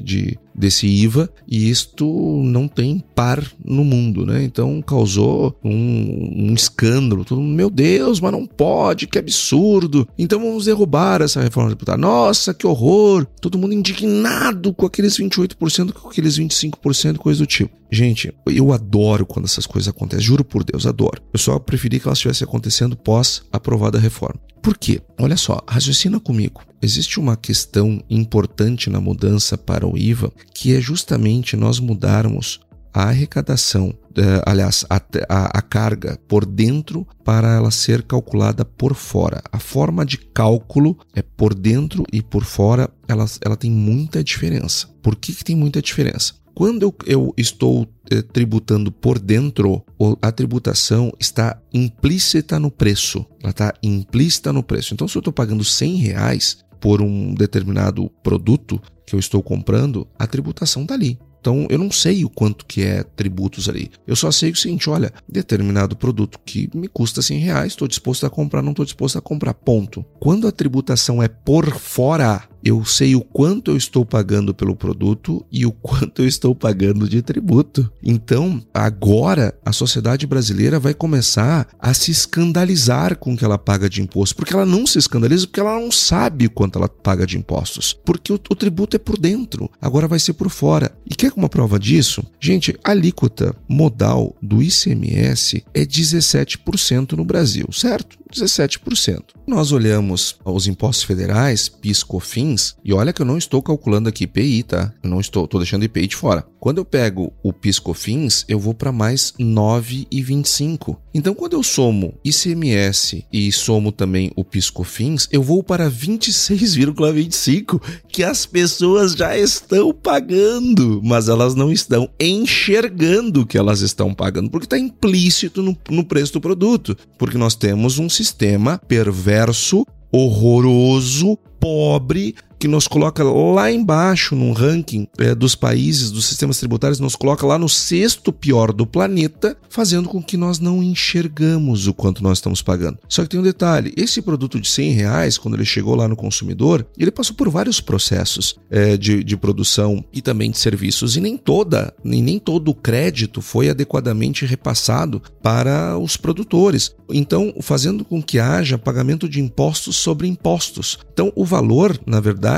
desse 0.54 0.86
IVA 0.86 1.30
e 1.48 1.70
isto 1.70 2.06
não 2.44 2.68
tem 2.68 3.02
par 3.14 3.42
no 3.64 3.84
mundo, 3.84 4.26
né? 4.26 4.42
Então 4.42 4.82
causou 4.82 5.56
um, 5.64 6.50
um 6.50 6.54
escândalo. 6.54 7.24
Todo 7.24 7.40
mundo, 7.40 7.54
meu 7.54 7.70
Deus, 7.70 8.20
mas 8.20 8.32
não 8.32 8.46
pode, 8.46 9.06
que 9.06 9.18
absurdo. 9.18 10.06
Então 10.18 10.40
vamos 10.40 10.66
derrubar 10.66 11.22
essa 11.22 11.40
reforma 11.40 11.70
tributária. 11.70 12.00
Nossa, 12.00 12.52
que 12.52 12.66
horror! 12.66 13.26
Todo 13.40 13.58
mundo 13.58 13.74
indignado 13.74 14.72
com 14.74 14.86
aqueles 14.86 15.16
28%, 15.16 15.92
com 15.92 16.08
aqueles 16.08 16.38
25%, 16.38 17.16
coisa 17.16 17.40
do 17.40 17.46
tipo. 17.46 17.74
Gente, 17.90 18.32
eu 18.46 18.72
adoro 18.72 19.26
quando 19.26 19.46
essas 19.46 19.66
coisas 19.66 19.88
acontecem, 19.88 20.24
juro 20.24 20.44
por 20.44 20.62
Deus, 20.62 20.86
adoro. 20.86 21.20
Eu 21.32 21.38
só 21.38 21.58
preferi 21.58 21.98
que 21.98 22.06
elas 22.06 22.18
estivessem 22.18 22.46
acontecendo 22.46 22.96
pós 22.96 23.42
aprovada 23.52 23.98
a 23.98 24.00
reforma. 24.00 24.38
Por 24.62 24.76
quê? 24.76 25.00
Olha 25.18 25.36
só, 25.36 25.60
raciocina 25.66 26.20
comigo. 26.20 26.60
Existe 26.82 27.20
uma 27.20 27.36
questão 27.36 28.02
importante 28.08 28.88
na 28.88 29.00
mudança 29.00 29.58
para 29.58 29.86
o 29.86 29.98
IVA, 29.98 30.32
que 30.54 30.74
é 30.74 30.80
justamente 30.80 31.56
nós 31.56 31.78
mudarmos 31.78 32.60
a 32.92 33.04
arrecadação, 33.04 33.94
eh, 34.16 34.42
aliás, 34.44 34.84
a, 34.90 34.96
a, 35.28 35.58
a, 35.58 35.62
carga 35.62 36.18
por 36.26 36.44
dentro 36.44 37.06
para 37.24 37.54
ela 37.54 37.70
ser 37.70 38.02
calculada 38.02 38.64
por 38.64 38.94
fora. 38.94 39.42
A 39.52 39.58
forma 39.58 40.04
de 40.04 40.18
cálculo 40.18 40.98
é 41.14 41.22
por 41.22 41.54
dentro 41.54 42.04
e 42.12 42.20
por 42.20 42.44
fora, 42.44 42.90
ela, 43.06 43.26
ela 43.44 43.56
tem 43.56 43.70
muita 43.70 44.24
diferença. 44.24 44.88
Por 45.02 45.16
que, 45.16 45.32
que 45.32 45.44
tem 45.44 45.54
muita 45.54 45.80
diferença? 45.80 46.34
Quando 46.52 46.82
eu, 46.82 46.94
eu 47.06 47.34
estou 47.36 47.86
eh, 48.10 48.22
tributando 48.22 48.90
por 48.90 49.18
dentro, 49.18 49.84
a 50.20 50.32
tributação 50.32 51.12
está 51.18 51.60
implícita 51.72 52.58
no 52.58 52.70
preço. 52.70 53.24
Ela 53.40 53.50
está 53.50 53.74
implícita 53.82 54.52
no 54.52 54.62
preço. 54.62 54.92
Então, 54.92 55.06
se 55.06 55.16
eu 55.16 55.20
estou 55.20 55.32
pagando 55.32 55.64
100 55.64 55.96
reais 55.96 56.58
por 56.80 57.02
um 57.02 57.34
determinado 57.34 58.10
produto 58.22 58.80
que 59.06 59.14
eu 59.14 59.18
estou 59.20 59.42
comprando, 59.42 60.06
a 60.18 60.26
tributação 60.26 60.82
está 60.82 60.94
ali. 60.94 61.18
Então 61.40 61.66
eu 61.70 61.78
não 61.78 61.90
sei 61.90 62.24
o 62.24 62.30
quanto 62.30 62.66
que 62.66 62.82
é 62.82 63.02
tributos 63.02 63.68
ali. 63.68 63.90
Eu 64.06 64.14
só 64.14 64.30
sei 64.30 64.50
o 64.50 64.56
seguinte: 64.56 64.90
olha, 64.90 65.12
determinado 65.28 65.96
produto 65.96 66.38
que 66.44 66.68
me 66.74 66.86
custa 66.86 67.22
100 67.22 67.38
reais, 67.38 67.72
estou 67.72 67.88
disposto 67.88 68.26
a 68.26 68.30
comprar, 68.30 68.62
não 68.62 68.72
estou 68.72 68.84
disposto 68.84 69.18
a 69.18 69.22
comprar. 69.22 69.54
Ponto. 69.54 70.04
Quando 70.18 70.46
a 70.46 70.52
tributação 70.52 71.22
é 71.22 71.28
por 71.28 71.70
fora 71.72 72.42
eu 72.64 72.84
sei 72.84 73.14
o 73.14 73.20
quanto 73.20 73.70
eu 73.70 73.76
estou 73.76 74.04
pagando 74.04 74.54
pelo 74.54 74.76
produto 74.76 75.44
e 75.50 75.66
o 75.66 75.72
quanto 75.72 76.22
eu 76.22 76.26
estou 76.28 76.54
pagando 76.54 77.08
de 77.08 77.22
tributo. 77.22 77.90
Então, 78.02 78.62
agora 78.72 79.54
a 79.64 79.72
sociedade 79.72 80.26
brasileira 80.26 80.78
vai 80.78 80.94
começar 80.94 81.68
a 81.78 81.94
se 81.94 82.10
escandalizar 82.10 83.16
com 83.16 83.34
o 83.34 83.36
que 83.36 83.44
ela 83.44 83.58
paga 83.58 83.88
de 83.88 84.02
imposto, 84.02 84.36
porque 84.36 84.54
ela 84.54 84.66
não 84.66 84.86
se 84.86 84.98
escandaliza 84.98 85.46
porque 85.46 85.60
ela 85.60 85.78
não 85.78 85.90
sabe 85.90 86.48
quanto 86.48 86.78
ela 86.78 86.88
paga 86.88 87.26
de 87.26 87.38
impostos, 87.38 87.92
porque 87.92 88.32
o, 88.32 88.36
o 88.36 88.54
tributo 88.54 88.96
é 88.96 88.98
por 88.98 89.18
dentro, 89.18 89.70
agora 89.80 90.08
vai 90.08 90.18
ser 90.18 90.34
por 90.34 90.50
fora. 90.50 90.92
E 91.08 91.14
quer 91.14 91.32
uma 91.36 91.48
prova 91.48 91.78
disso? 91.78 92.22
Gente, 92.38 92.78
a 92.84 92.90
alíquota 92.90 93.54
modal 93.68 94.36
do 94.42 94.62
ICMS 94.62 95.64
é 95.72 95.84
17% 95.84 97.12
no 97.12 97.24
Brasil, 97.24 97.66
certo? 97.72 98.19
17%. 98.30 99.22
Nós 99.46 99.72
olhamos 99.72 100.36
os 100.44 100.66
impostos 100.66 101.04
federais, 101.04 101.68
PIS, 101.68 102.02
COFINS, 102.02 102.76
e 102.84 102.92
olha 102.92 103.12
que 103.12 103.22
eu 103.22 103.26
não 103.26 103.36
estou 103.38 103.62
calculando 103.62 104.08
aqui 104.08 104.24
IPI, 104.24 104.62
tá? 104.62 104.92
Eu 105.02 105.10
não 105.10 105.20
estou, 105.20 105.44
estou 105.44 105.60
deixando 105.60 105.84
IPI 105.84 106.06
de 106.06 106.16
fora. 106.16 106.46
Quando 106.60 106.78
eu 106.78 106.84
pego 106.84 107.32
o 107.42 107.52
PIS, 107.52 107.78
COFINS, 107.78 108.44
eu 108.46 108.58
vou 108.58 108.74
para 108.74 108.92
mais 108.92 109.32
9,25. 109.40 110.96
Então, 111.12 111.34
quando 111.34 111.54
eu 111.54 111.62
somo 111.62 112.14
ICMS 112.22 113.24
e 113.32 113.50
somo 113.50 113.90
também 113.90 114.30
o 114.36 114.44
PIS, 114.44 114.68
COFINS, 114.70 115.26
eu 115.32 115.42
vou 115.42 115.62
para 115.62 115.90
26,25, 115.90 117.80
que 118.08 118.22
as 118.22 118.44
pessoas 118.44 119.12
já 119.12 119.36
estão 119.36 119.92
pagando, 119.92 121.00
mas 121.02 121.28
elas 121.28 121.54
não 121.54 121.72
estão 121.72 122.08
enxergando 122.20 123.46
que 123.46 123.56
elas 123.58 123.80
estão 123.80 124.12
pagando, 124.14 124.50
porque 124.50 124.66
está 124.66 124.78
implícito 124.78 125.62
no, 125.62 125.76
no 125.88 126.04
preço 126.04 126.34
do 126.34 126.40
produto, 126.40 126.96
porque 127.18 127.38
nós 127.38 127.54
temos 127.54 127.98
um 127.98 128.08
sistema 128.20 128.76
perverso, 128.76 129.86
horroroso, 130.12 131.38
pobre, 131.58 132.34
que 132.60 132.68
nos 132.68 132.86
coloca 132.86 133.24
lá 133.24 133.72
embaixo 133.72 134.36
no 134.36 134.52
ranking 134.52 135.08
é, 135.16 135.34
dos 135.34 135.54
países, 135.54 136.10
dos 136.10 136.26
sistemas 136.26 136.58
tributários, 136.58 137.00
nos 137.00 137.16
coloca 137.16 137.46
lá 137.46 137.58
no 137.58 137.70
sexto 137.70 138.30
pior 138.30 138.70
do 138.70 138.86
planeta, 138.86 139.56
fazendo 139.70 140.10
com 140.10 140.22
que 140.22 140.36
nós 140.36 140.58
não 140.58 140.82
enxergamos 140.82 141.86
o 141.86 141.94
quanto 141.94 142.22
nós 142.22 142.36
estamos 142.36 142.60
pagando. 142.60 142.98
Só 143.08 143.22
que 143.22 143.30
tem 143.30 143.40
um 143.40 143.42
detalhe: 143.42 143.94
esse 143.96 144.20
produto 144.20 144.60
de 144.60 144.68
100 144.68 144.92
reais, 144.92 145.38
quando 145.38 145.54
ele 145.54 145.64
chegou 145.64 145.94
lá 145.94 146.06
no 146.06 146.14
consumidor, 146.14 146.86
ele 146.98 147.10
passou 147.10 147.34
por 147.34 147.48
vários 147.48 147.80
processos 147.80 148.56
é, 148.70 148.94
de, 148.98 149.24
de 149.24 149.36
produção 149.38 150.04
e 150.12 150.20
também 150.20 150.50
de 150.50 150.58
serviços, 150.58 151.16
e 151.16 151.20
nem 151.20 151.38
toda, 151.38 151.94
nem, 152.04 152.22
nem 152.22 152.38
todo 152.38 152.68
o 152.68 152.74
crédito 152.74 153.40
foi 153.40 153.70
adequadamente 153.70 154.44
repassado 154.44 155.22
para 155.42 155.96
os 155.96 156.18
produtores. 156.18 156.94
Então, 157.08 157.54
fazendo 157.62 158.04
com 158.04 158.22
que 158.22 158.38
haja 158.38 158.76
pagamento 158.76 159.28
de 159.28 159.40
impostos 159.40 159.96
sobre 159.96 160.28
impostos. 160.28 160.98
Então, 161.12 161.32
o 161.34 161.44
valor, 161.44 161.98
na 162.06 162.20
verdade, 162.20 162.49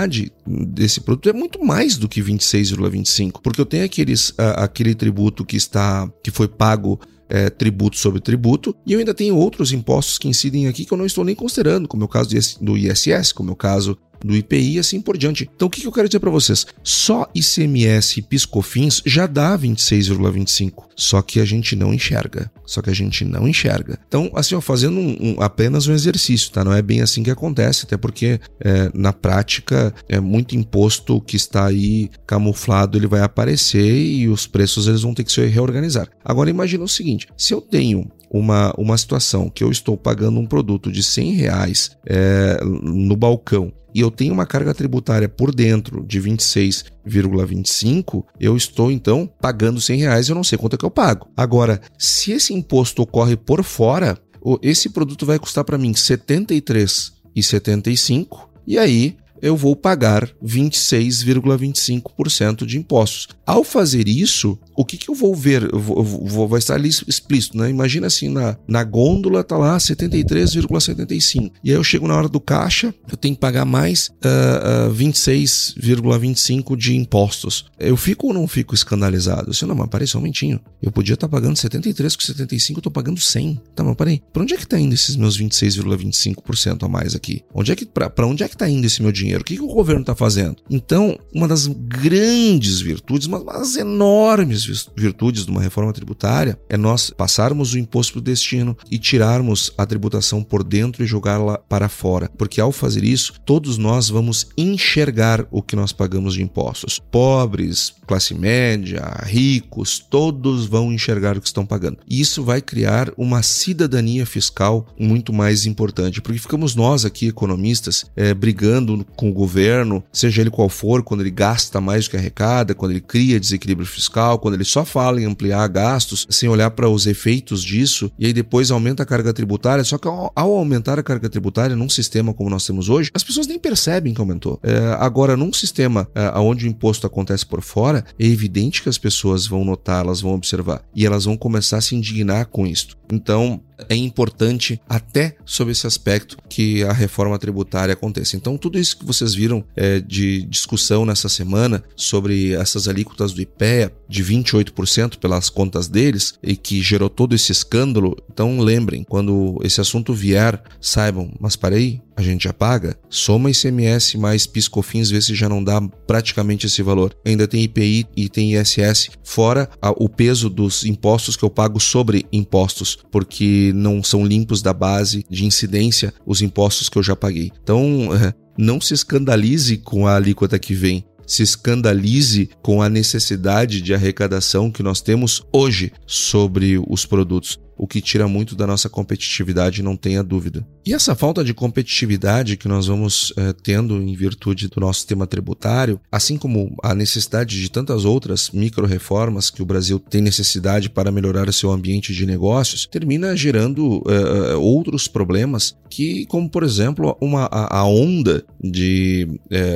desse 0.46 1.00
produto 1.00 1.28
é 1.28 1.32
muito 1.32 1.64
mais 1.64 1.96
do 1.96 2.08
que 2.08 2.22
26,25, 2.22 3.40
porque 3.42 3.60
eu 3.60 3.66
tenho 3.66 3.84
aqueles, 3.84 4.34
aquele 4.56 4.94
tributo 4.94 5.44
que 5.44 5.56
está 5.56 6.10
que 6.22 6.30
foi 6.30 6.48
pago 6.48 6.98
é, 7.28 7.48
tributo 7.48 7.96
sobre 7.96 8.20
tributo, 8.20 8.76
e 8.86 8.92
eu 8.92 8.98
ainda 8.98 9.14
tenho 9.14 9.34
outros 9.36 9.72
impostos 9.72 10.18
que 10.18 10.28
incidem 10.28 10.68
aqui 10.68 10.84
que 10.84 10.92
eu 10.92 10.98
não 10.98 11.06
estou 11.06 11.24
nem 11.24 11.34
considerando, 11.34 11.88
como 11.88 12.02
é 12.02 12.04
o 12.04 12.08
caso 12.08 12.28
do 12.60 12.76
ISS, 12.76 13.32
como 13.32 13.50
é 13.50 13.52
o 13.54 13.56
caso 13.56 13.96
do 14.24 14.36
IPI 14.36 14.74
e 14.74 14.78
assim 14.78 15.00
por 15.00 15.16
diante. 15.16 15.48
Então 15.54 15.68
o 15.68 15.70
que 15.70 15.84
eu 15.86 15.92
quero 15.92 16.08
dizer 16.08 16.20
para 16.20 16.30
vocês? 16.30 16.66
Só 16.82 17.30
ICMS 17.34 18.20
e 18.20 18.22
PiscoFins 18.22 19.02
já 19.04 19.26
dá 19.26 19.58
26,25, 19.58 20.84
só 20.96 21.22
que 21.22 21.40
a 21.40 21.44
gente 21.44 21.74
não 21.76 21.92
enxerga. 21.92 22.50
Só 22.64 22.80
que 22.80 22.90
a 22.90 22.94
gente 22.94 23.24
não 23.24 23.46
enxerga. 23.46 23.98
Então, 24.08 24.30
assim, 24.34 24.54
ó, 24.54 24.60
fazendo 24.60 24.98
um, 24.98 25.16
um, 25.20 25.42
apenas 25.42 25.86
um 25.86 25.92
exercício, 25.92 26.50
tá? 26.50 26.64
Não 26.64 26.72
é 26.72 26.80
bem 26.80 27.02
assim 27.02 27.22
que 27.22 27.30
acontece, 27.30 27.84
até 27.84 27.96
porque 27.96 28.40
é, 28.60 28.90
na 28.94 29.12
prática 29.12 29.92
é 30.08 30.18
muito 30.20 30.56
imposto 30.56 31.20
que 31.20 31.36
está 31.36 31.66
aí 31.66 32.08
camuflado, 32.26 32.96
ele 32.96 33.06
vai 33.06 33.20
aparecer 33.20 33.94
e 33.94 34.28
os 34.28 34.46
preços 34.46 34.86
eles 34.86 35.02
vão 35.02 35.12
ter 35.12 35.24
que 35.24 35.32
se 35.32 35.44
reorganizar. 35.44 36.08
Agora 36.24 36.48
imagina 36.48 36.84
o 36.84 36.88
seguinte: 36.88 37.28
se 37.36 37.52
eu 37.52 37.60
tenho 37.60 38.10
uma, 38.30 38.72
uma 38.78 38.96
situação 38.96 39.50
que 39.50 39.62
eu 39.62 39.70
estou 39.70 39.96
pagando 39.96 40.40
um 40.40 40.46
produto 40.46 40.90
de 40.90 41.02
100 41.02 41.32
reais 41.32 41.90
é, 42.06 42.58
no 42.64 43.14
balcão 43.14 43.70
e 43.94 44.00
eu 44.00 44.10
tenho 44.10 44.32
uma 44.32 44.46
carga 44.46 44.72
tributária 44.74 45.28
por 45.28 45.54
dentro 45.54 46.02
de 46.04 46.20
26,25, 46.20 48.24
eu 48.40 48.56
estou 48.56 48.90
então 48.90 49.30
pagando 49.40 49.80
100 49.80 50.00
reais 50.00 50.28
eu 50.28 50.34
não 50.34 50.42
sei 50.44 50.58
quanto 50.58 50.74
é 50.74 50.78
que 50.78 50.84
eu 50.84 50.90
pago. 50.90 51.28
Agora, 51.36 51.80
se 51.98 52.32
esse 52.32 52.54
imposto 52.54 53.02
ocorre 53.02 53.36
por 53.36 53.62
fora, 53.62 54.18
esse 54.60 54.88
produto 54.88 55.24
vai 55.24 55.38
custar 55.38 55.62
para 55.64 55.78
mim 55.78 55.92
73,75 55.92 58.48
e 58.66 58.76
aí 58.78 59.16
eu 59.42 59.56
vou 59.56 59.74
pagar 59.74 60.30
26,25% 60.42 62.64
de 62.64 62.78
impostos. 62.78 63.28
Ao 63.44 63.64
fazer 63.64 64.06
isso, 64.06 64.56
o 64.82 64.84
que, 64.84 64.96
que 64.96 65.08
eu 65.08 65.14
vou 65.14 65.34
ver? 65.34 65.62
Eu 65.72 65.78
vou, 65.78 65.96
eu 65.98 66.04
vou, 66.04 66.48
vai 66.48 66.58
estar 66.58 66.74
ali 66.74 66.88
explícito, 66.88 67.56
né? 67.56 67.70
Imagina 67.70 68.08
assim, 68.08 68.28
na, 68.28 68.56
na 68.66 68.82
gôndola 68.82 69.44
tá 69.44 69.56
lá 69.56 69.78
73,75. 69.78 71.52
E 71.62 71.70
aí 71.70 71.76
eu 71.76 71.84
chego 71.84 72.08
na 72.08 72.16
hora 72.16 72.28
do 72.28 72.40
caixa, 72.40 72.92
eu 73.10 73.16
tenho 73.16 73.34
que 73.34 73.40
pagar 73.40 73.64
mais 73.64 74.08
uh, 74.08 74.90
uh, 74.90 74.94
26,25 74.94 76.76
de 76.76 76.96
impostos. 76.96 77.66
Eu 77.78 77.96
fico 77.96 78.26
ou 78.26 78.34
não 78.34 78.48
fico 78.48 78.74
escandalizado? 78.74 79.52
Eu 79.60 79.68
não, 79.68 79.76
mas 79.76 79.88
parei 79.88 80.06
só 80.06 80.18
um 80.18 80.22
momentinho. 80.22 80.60
Eu 80.82 80.90
podia 80.90 81.14
estar 81.14 81.28
tá 81.28 81.30
pagando 81.30 81.56
73 81.56 82.16
com 82.16 82.22
75, 82.22 82.78
eu 82.78 82.82
tô 82.82 82.90
pagando 82.90 83.20
100. 83.20 83.60
Tá, 83.74 83.84
mas 83.84 83.94
parei. 83.94 84.20
Pra 84.32 84.42
onde 84.42 84.54
é 84.54 84.56
que 84.56 84.66
tá 84.66 84.78
indo 84.78 84.94
esses 84.94 85.14
meus 85.14 85.38
26,25% 85.38 86.82
a 86.82 86.88
mais 86.88 87.14
aqui? 87.14 87.42
Onde 87.54 87.70
é 87.70 87.76
que, 87.76 87.86
pra, 87.86 88.10
pra 88.10 88.26
onde 88.26 88.42
é 88.42 88.48
que 88.48 88.56
tá 88.56 88.68
indo 88.68 88.84
esse 88.84 89.00
meu 89.00 89.12
dinheiro? 89.12 89.42
O 89.42 89.44
que, 89.44 89.56
que 89.56 89.62
o 89.62 89.68
governo 89.68 90.00
está 90.00 90.14
fazendo? 90.14 90.56
Então, 90.68 91.16
uma 91.32 91.46
das 91.46 91.68
grandes 91.68 92.80
virtudes, 92.80 93.28
uma 93.28 93.42
das 93.44 93.76
enormes 93.76 94.64
virtudes 94.64 94.71
de 94.72 95.50
uma 95.50 95.60
reforma 95.60 95.92
tributária 95.92 96.58
é 96.68 96.76
nós 96.76 97.10
passarmos 97.10 97.74
o 97.74 97.78
imposto 97.78 98.14
para 98.14 98.20
o 98.20 98.22
destino 98.22 98.76
e 98.90 98.98
tirarmos 98.98 99.72
a 99.76 99.86
tributação 99.86 100.42
por 100.42 100.64
dentro 100.64 101.02
e 101.02 101.06
jogá-la 101.06 101.58
para 101.58 101.88
fora. 101.88 102.30
Porque 102.36 102.60
ao 102.60 102.72
fazer 102.72 103.04
isso, 103.04 103.34
todos 103.44 103.78
nós 103.78 104.08
vamos 104.08 104.48
enxergar 104.56 105.46
o 105.50 105.62
que 105.62 105.76
nós 105.76 105.92
pagamos 105.92 106.34
de 106.34 106.42
impostos. 106.42 106.98
Pobres, 107.10 107.94
classe 108.06 108.34
média, 108.34 109.02
ricos, 109.24 109.98
todos 109.98 110.66
vão 110.66 110.92
enxergar 110.92 111.36
o 111.36 111.40
que 111.40 111.46
estão 111.46 111.64
pagando. 111.64 111.98
E 112.08 112.20
isso 112.20 112.42
vai 112.42 112.60
criar 112.60 113.12
uma 113.16 113.42
cidadania 113.42 114.26
fiscal 114.26 114.86
muito 114.98 115.32
mais 115.32 115.66
importante, 115.66 116.20
porque 116.20 116.38
ficamos 116.38 116.74
nós 116.74 117.04
aqui, 117.04 117.28
economistas, 117.28 118.06
é, 118.16 118.34
brigando 118.34 119.06
com 119.16 119.30
o 119.30 119.32
governo, 119.32 120.02
seja 120.12 120.40
ele 120.40 120.50
qual 120.50 120.68
for, 120.68 121.02
quando 121.02 121.20
ele 121.20 121.30
gasta 121.30 121.80
mais 121.80 122.04
do 122.04 122.10
que 122.10 122.16
arrecada, 122.16 122.74
quando 122.74 122.92
ele 122.92 123.00
cria 123.00 123.40
desequilíbrio 123.40 123.86
fiscal, 123.86 124.38
quando 124.38 124.51
ele 124.54 124.64
só 124.64 124.84
fala 124.84 125.20
em 125.20 125.24
ampliar 125.24 125.66
gastos, 125.68 126.26
sem 126.30 126.48
olhar 126.48 126.70
para 126.70 126.88
os 126.88 127.06
efeitos 127.06 127.62
disso, 127.62 128.10
e 128.18 128.26
aí 128.26 128.32
depois 128.32 128.70
aumenta 128.70 129.02
a 129.02 129.06
carga 129.06 129.32
tributária. 129.32 129.84
Só 129.84 129.98
que 129.98 130.08
ao, 130.08 130.32
aumentar 130.34 130.98
a 130.98 131.02
carga 131.02 131.28
tributária 131.28 131.76
num 131.76 131.88
sistema 131.88 132.32
como 132.32 132.50
nós 132.50 132.66
temos 132.66 132.88
hoje, 132.88 133.10
as 133.14 133.24
pessoas 133.24 133.46
nem 133.46 133.58
percebem 133.58 134.14
que 134.14 134.20
aumentou. 134.20 134.58
É, 134.62 134.96
agora, 134.98 135.36
num 135.36 135.52
sistema 135.52 136.08
é, 136.14 136.38
onde 136.38 136.66
o 136.66 136.68
imposto 136.68 137.06
acontece 137.06 137.44
por 137.46 137.62
fora, 137.62 138.04
é 138.18 138.26
evidente 138.26 138.82
que 138.82 138.88
as 138.88 138.98
pessoas 138.98 139.46
vão 139.46 139.64
notar, 139.64 140.04
elas 140.04 140.20
vão 140.20 140.34
observar 140.34 140.82
e 140.94 141.06
elas 141.06 141.24
vão 141.24 141.36
começar 141.36 141.78
a 141.78 141.80
se 141.80 141.94
indignar 141.94 142.46
com 142.46 142.66
isso. 142.66 142.96
Então, 143.12 143.60
é 143.88 143.94
importante 143.94 144.80
até 144.88 145.36
sobre 145.44 145.72
esse 145.72 145.86
aspecto 145.86 146.36
que 146.48 146.82
a 146.82 146.92
reforma 146.92 147.38
tributária 147.38 147.94
aconteça. 147.94 148.36
Então, 148.36 148.56
tudo 148.56 148.78
isso 148.78 148.98
que 148.98 149.04
vocês 149.04 149.34
viram 149.34 149.64
é, 149.76 150.00
de 150.00 150.42
discussão 150.42 151.04
nessa 151.04 151.28
semana 151.28 151.82
sobre 151.96 152.52
essas 152.54 152.88
alíquotas 152.88 153.32
do 153.32 153.40
IPEA 153.40 153.92
de 154.08 154.24
28% 154.24 155.18
pelas 155.18 155.48
contas 155.48 155.88
deles 155.88 156.34
e 156.42 156.56
que 156.56 156.82
gerou 156.82 157.08
todo 157.08 157.34
esse 157.34 157.52
escândalo. 157.52 158.16
Então, 158.30 158.60
lembrem, 158.60 159.04
quando 159.04 159.58
esse 159.62 159.80
assunto 159.80 160.12
vier, 160.12 160.62
saibam, 160.80 161.32
mas 161.40 161.56
parei, 161.56 162.00
a 162.16 162.22
gente 162.22 162.44
já 162.44 162.52
paga. 162.52 162.96
Soma 163.08 163.50
ICMS 163.50 164.18
mais 164.18 164.46
piscofins, 164.46 165.10
vê 165.10 165.20
se 165.20 165.34
já 165.34 165.48
não 165.48 165.62
dá 165.62 165.80
praticamente 166.06 166.66
esse 166.66 166.82
valor. 166.82 167.14
Ainda 167.24 167.48
tem 167.48 167.62
IPI 167.62 168.06
e 168.16 168.28
tem 168.28 168.54
ISS, 168.54 169.10
fora 169.24 169.68
a, 169.80 169.90
o 169.90 170.08
peso 170.08 170.48
dos 170.48 170.84
impostos 170.84 171.36
que 171.36 171.44
eu 171.44 171.50
pago 171.50 171.80
sobre 171.80 172.26
impostos, 172.32 172.98
porque 173.10 173.72
não 173.74 174.02
são 174.02 174.24
limpos 174.24 174.62
da 174.62 174.72
base 174.72 175.24
de 175.28 175.44
incidência 175.44 176.12
os 176.26 176.42
impostos 176.42 176.88
que 176.88 176.98
eu 176.98 177.02
já 177.02 177.16
paguei. 177.16 177.50
Então, 177.62 178.08
não 178.58 178.80
se 178.80 178.94
escandalize 178.94 179.78
com 179.78 180.06
a 180.06 180.16
alíquota 180.16 180.58
que 180.58 180.74
vem 180.74 181.04
se 181.24 181.42
escandalize 181.42 182.50
com 182.60 182.82
a 182.82 182.88
necessidade 182.88 183.80
de 183.80 183.94
arrecadação 183.94 184.70
que 184.70 184.82
nós 184.82 185.00
temos 185.00 185.42
hoje 185.52 185.92
sobre 186.04 186.82
os 186.86 187.06
produtos 187.06 187.58
o 187.82 187.86
que 187.88 188.00
tira 188.00 188.28
muito 188.28 188.54
da 188.54 188.64
nossa 188.64 188.88
competitividade, 188.88 189.82
não 189.82 189.96
tenha 189.96 190.22
dúvida. 190.22 190.64
E 190.84 190.92
essa 190.92 191.14
falta 191.14 191.44
de 191.44 191.54
competitividade 191.54 192.56
que 192.56 192.66
nós 192.66 192.88
vamos 192.88 193.32
é, 193.36 193.52
tendo 193.52 194.02
em 194.02 194.14
virtude 194.16 194.68
do 194.68 194.80
nosso 194.80 194.98
sistema 195.00 195.28
tributário, 195.28 196.00
assim 196.10 196.36
como 196.36 196.76
a 196.82 196.92
necessidade 196.92 197.60
de 197.60 197.70
tantas 197.70 198.04
outras 198.04 198.50
micro-reformas 198.50 199.48
que 199.48 199.62
o 199.62 199.66
Brasil 199.66 200.00
tem 200.00 200.20
necessidade 200.20 200.90
para 200.90 201.12
melhorar 201.12 201.48
o 201.48 201.52
seu 201.52 201.70
ambiente 201.70 202.12
de 202.12 202.26
negócios, 202.26 202.84
termina 202.84 203.36
gerando 203.36 204.02
é, 204.08 204.56
outros 204.56 205.06
problemas 205.06 205.76
que, 205.88 206.26
como 206.26 206.48
por 206.48 206.64
exemplo, 206.64 207.16
uma, 207.20 207.44
a, 207.44 207.78
a 207.78 207.84
onda 207.84 208.44
de 208.62 209.28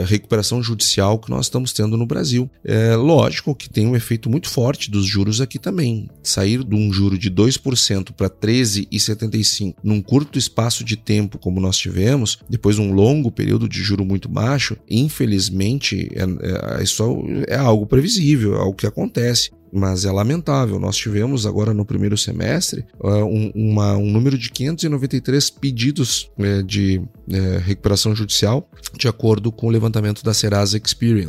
recuperação 0.06 0.62
judicial 0.62 1.18
que 1.18 1.30
nós 1.30 1.46
estamos 1.46 1.72
tendo 1.72 1.96
no 1.96 2.06
Brasil. 2.06 2.50
É 2.64 2.96
lógico 2.96 3.54
que 3.54 3.68
tem 3.68 3.86
um 3.86 3.94
efeito 3.94 4.30
muito 4.30 4.48
forte 4.48 4.90
dos 4.90 5.06
juros 5.06 5.40
aqui 5.40 5.58
também. 5.58 6.08
Sair 6.22 6.64
de 6.64 6.74
um 6.74 6.90
juro 6.92 7.18
de 7.18 7.30
2% 7.30 8.12
para 8.12 8.30
13,75% 8.30 9.74
num 9.84 10.00
curto 10.00 10.38
espaço 10.38 10.82
de 10.82 10.95
tempo 10.96 11.38
como 11.38 11.60
nós 11.60 11.76
tivemos, 11.76 12.38
depois 12.48 12.76
de 12.76 12.82
um 12.82 12.92
longo 12.92 13.30
período 13.30 13.68
de 13.68 13.80
juro 13.82 14.04
muito 14.04 14.28
baixo, 14.28 14.76
infelizmente 14.88 16.10
é, 16.14 16.78
é, 16.78 16.82
isso 16.82 17.02
é 17.46 17.56
algo 17.56 17.86
previsível, 17.86 18.54
é 18.56 18.58
algo 18.58 18.74
que 18.74 18.86
acontece 18.86 19.50
mas 19.76 20.06
é 20.06 20.10
lamentável. 20.10 20.80
Nós 20.80 20.96
tivemos 20.96 21.44
agora 21.44 21.74
no 21.74 21.84
primeiro 21.84 22.16
semestre 22.16 22.86
uh, 22.98 23.24
um, 23.24 23.52
uma, 23.54 23.94
um, 23.96 24.10
número 24.10 24.38
de 24.38 24.50
593 24.50 25.50
pedidos 25.50 26.30
uh, 26.38 26.62
de 26.62 26.98
uh, 26.98 27.58
recuperação 27.60 28.16
judicial, 28.16 28.68
de 28.96 29.06
acordo 29.06 29.52
com 29.52 29.66
o 29.66 29.70
levantamento 29.70 30.24
da 30.24 30.32
Serasa 30.32 30.80
Experian. 30.82 31.28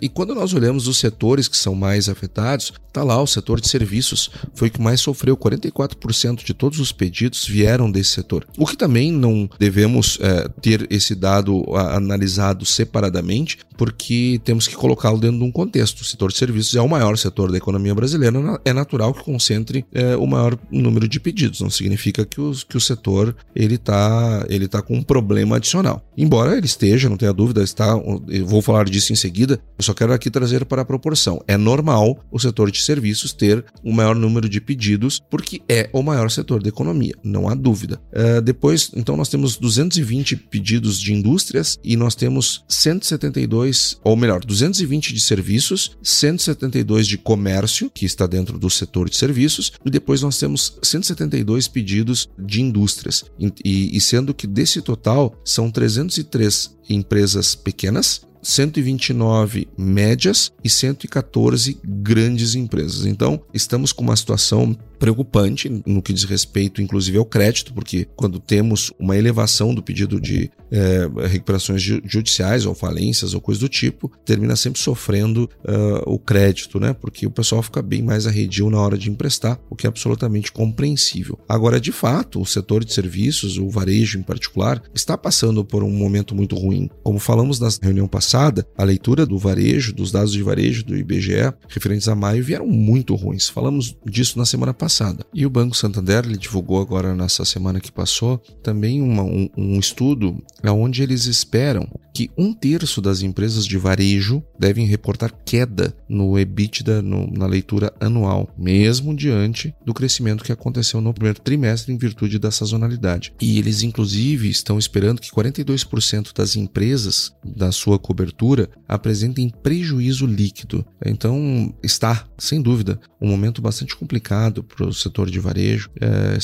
E 0.00 0.08
quando 0.08 0.34
nós 0.34 0.52
olhamos 0.52 0.88
os 0.88 0.98
setores 0.98 1.46
que 1.46 1.56
são 1.56 1.74
mais 1.74 2.08
afetados, 2.08 2.72
está 2.88 3.04
lá 3.04 3.20
o 3.20 3.26
setor 3.26 3.60
de 3.60 3.68
serviços, 3.68 4.30
foi 4.54 4.68
o 4.68 4.70
que 4.70 4.80
mais 4.80 5.00
sofreu. 5.00 5.36
44% 5.36 6.44
de 6.44 6.54
todos 6.54 6.80
os 6.80 6.90
pedidos 6.90 7.46
vieram 7.46 7.90
desse 7.90 8.10
setor. 8.10 8.46
O 8.58 8.66
que 8.66 8.76
também 8.76 9.12
não 9.12 9.48
devemos 9.58 10.18
ter 10.60 10.86
esse 10.90 11.14
dado 11.14 11.62
analisado 11.76 12.64
separadamente, 12.64 13.58
porque 13.76 14.40
temos 14.44 14.66
que 14.66 14.74
colocá-lo 14.74 15.18
dentro 15.18 15.38
de 15.38 15.44
um 15.44 15.52
contexto. 15.52 16.00
O 16.00 16.04
setor 16.04 16.30
de 16.30 16.38
serviços 16.38 16.74
é 16.74 16.80
o 16.80 16.88
maior 16.88 17.16
setor 17.18 17.50
da 17.50 17.58
economia 17.58 17.83
economia 17.84 17.94
brasileira, 17.94 18.60
é 18.64 18.72
natural 18.72 19.12
que 19.12 19.22
concentre 19.22 19.84
é, 19.92 20.16
o 20.16 20.26
maior 20.26 20.58
número 20.70 21.06
de 21.06 21.20
pedidos. 21.20 21.60
Não 21.60 21.70
significa 21.70 22.24
que, 22.24 22.40
os, 22.40 22.64
que 22.64 22.76
o 22.76 22.80
setor 22.80 23.36
ele 23.54 23.74
está 23.74 24.44
ele 24.48 24.66
tá 24.66 24.80
com 24.80 24.96
um 24.96 25.02
problema 25.02 25.56
adicional. 25.56 26.04
Embora 26.16 26.56
ele 26.56 26.66
esteja, 26.66 27.08
não 27.08 27.16
tenha 27.16 27.32
dúvida, 27.32 27.62
está, 27.62 27.94
eu 28.28 28.46
vou 28.46 28.62
falar 28.62 28.84
disso 28.84 29.12
em 29.12 29.16
seguida, 29.16 29.60
eu 29.78 29.84
só 29.84 29.92
quero 29.92 30.12
aqui 30.12 30.30
trazer 30.30 30.64
para 30.64 30.82
a 30.82 30.84
proporção. 30.84 31.42
É 31.46 31.56
normal 31.56 32.24
o 32.30 32.38
setor 32.38 32.70
de 32.70 32.80
serviços 32.82 33.32
ter 33.32 33.64
o 33.82 33.92
maior 33.92 34.14
número 34.14 34.48
de 34.48 34.60
pedidos, 34.60 35.20
porque 35.30 35.60
é 35.68 35.90
o 35.92 36.02
maior 36.02 36.30
setor 36.30 36.62
da 36.62 36.68
economia, 36.68 37.14
não 37.22 37.48
há 37.48 37.54
dúvida. 37.54 38.00
É, 38.12 38.40
depois, 38.40 38.90
então, 38.94 39.16
nós 39.16 39.28
temos 39.28 39.56
220 39.56 40.36
pedidos 40.36 41.00
de 41.00 41.12
indústrias 41.12 41.78
e 41.82 41.96
nós 41.96 42.14
temos 42.14 42.64
172, 42.68 43.98
ou 44.04 44.16
melhor, 44.16 44.44
220 44.44 45.12
de 45.12 45.20
serviços, 45.20 45.96
172 46.02 47.06
de 47.06 47.18
comércio 47.18 47.63
comércio, 47.64 47.90
que 47.90 48.04
está 48.04 48.26
dentro 48.26 48.58
do 48.58 48.68
setor 48.68 49.08
de 49.08 49.16
serviços, 49.16 49.72
e 49.84 49.90
depois 49.90 50.22
nós 50.22 50.38
temos 50.38 50.78
172 50.82 51.68
pedidos 51.68 52.28
de 52.38 52.60
indústrias. 52.60 53.24
E, 53.64 53.96
e 53.96 54.00
sendo 54.00 54.34
que 54.34 54.46
desse 54.46 54.82
total 54.82 55.34
são 55.44 55.70
303 55.70 56.76
empresas 56.88 57.54
pequenas, 57.54 58.22
129 58.42 59.68
médias 59.76 60.52
e 60.62 60.68
114 60.68 61.78
grandes 61.82 62.54
empresas. 62.54 63.06
Então, 63.06 63.40
estamos 63.54 63.90
com 63.90 64.02
uma 64.02 64.16
situação 64.16 64.76
preocupante 64.98 65.68
no 65.86 66.02
que 66.02 66.12
diz 66.12 66.24
respeito, 66.24 66.80
inclusive, 66.80 67.18
ao 67.18 67.24
crédito, 67.24 67.72
porque 67.72 68.06
quando 68.16 68.38
temos 68.38 68.92
uma 68.98 69.16
elevação 69.16 69.74
do 69.74 69.82
pedido 69.82 70.20
de 70.20 70.50
é, 70.70 71.08
recuperações 71.28 71.82
judiciais 71.82 72.66
ou 72.66 72.74
falências 72.74 73.34
ou 73.34 73.40
coisa 73.40 73.60
do 73.60 73.68
tipo, 73.68 74.10
termina 74.24 74.56
sempre 74.56 74.80
sofrendo 74.80 75.48
uh, 75.64 76.12
o 76.12 76.18
crédito, 76.18 76.80
né? 76.80 76.92
Porque 76.92 77.26
o 77.26 77.30
pessoal 77.30 77.62
fica 77.62 77.82
bem 77.82 78.02
mais 78.02 78.26
arredio 78.26 78.70
na 78.70 78.80
hora 78.80 78.96
de 78.96 79.10
emprestar, 79.10 79.58
o 79.68 79.76
que 79.76 79.86
é 79.86 79.88
absolutamente 79.88 80.50
compreensível. 80.50 81.38
Agora, 81.48 81.80
de 81.80 81.92
fato, 81.92 82.40
o 82.40 82.46
setor 82.46 82.84
de 82.84 82.92
serviços, 82.92 83.58
o 83.58 83.68
varejo 83.68 84.18
em 84.18 84.22
particular, 84.22 84.82
está 84.94 85.16
passando 85.16 85.64
por 85.64 85.82
um 85.82 85.90
momento 85.90 86.34
muito 86.34 86.56
ruim. 86.56 86.88
Como 87.02 87.18
falamos 87.18 87.60
na 87.60 87.68
reunião 87.82 88.08
passada, 88.08 88.66
a 88.76 88.84
leitura 88.84 89.26
do 89.26 89.38
varejo, 89.38 89.92
dos 89.92 90.10
dados 90.10 90.32
de 90.32 90.42
varejo 90.42 90.84
do 90.84 90.96
IBGE 90.96 91.52
referentes 91.68 92.08
a 92.08 92.14
maio 92.14 92.42
vieram 92.42 92.66
muito 92.66 93.14
ruins. 93.14 93.48
Falamos 93.48 93.96
disso 94.04 94.38
na 94.38 94.46
semana 94.46 94.72
passada 94.72 94.83
passada. 94.84 95.24
E 95.32 95.46
o 95.46 95.50
Banco 95.50 95.74
Santander 95.74 96.26
ele 96.26 96.36
divulgou 96.36 96.78
agora 96.78 97.14
nessa 97.14 97.42
semana 97.44 97.80
que 97.80 97.90
passou 97.90 98.36
também 98.62 99.00
uma, 99.00 99.22
um, 99.22 99.48
um 99.56 99.78
estudo 99.78 100.36
onde 100.62 101.02
eles 101.02 101.24
esperam 101.24 101.88
que 102.14 102.30
um 102.38 102.52
terço 102.52 103.00
das 103.00 103.22
empresas 103.22 103.66
de 103.66 103.76
varejo 103.76 104.42
devem 104.58 104.86
reportar 104.86 105.32
queda 105.44 105.94
no 106.08 106.38
EBITDA 106.38 107.02
no, 107.02 107.26
na 107.32 107.46
leitura 107.46 107.92
anual, 107.98 108.48
mesmo 108.56 109.16
diante 109.16 109.74
do 109.84 109.92
crescimento 109.92 110.44
que 110.44 110.52
aconteceu 110.52 111.00
no 111.00 111.12
primeiro 111.12 111.40
trimestre 111.40 111.92
em 111.92 111.98
virtude 111.98 112.38
da 112.38 112.52
sazonalidade. 112.52 113.34
E 113.40 113.58
eles, 113.58 113.82
inclusive, 113.82 114.48
estão 114.48 114.78
esperando 114.78 115.20
que 115.20 115.30
42% 115.30 116.32
das 116.34 116.54
empresas 116.54 117.32
da 117.44 117.72
sua 117.72 117.98
cobertura 117.98 118.70
apresentem 118.86 119.50
prejuízo 119.62 120.26
líquido. 120.26 120.86
Então, 121.04 121.74
está, 121.82 122.26
sem 122.38 122.62
dúvida, 122.62 123.00
um 123.20 123.28
momento 123.28 123.60
bastante 123.60 123.96
complicado 123.96 124.62
para 124.74 124.86
o 124.86 124.92
setor 124.92 125.30
de 125.30 125.38
varejo, 125.38 125.90
é, 126.00 126.38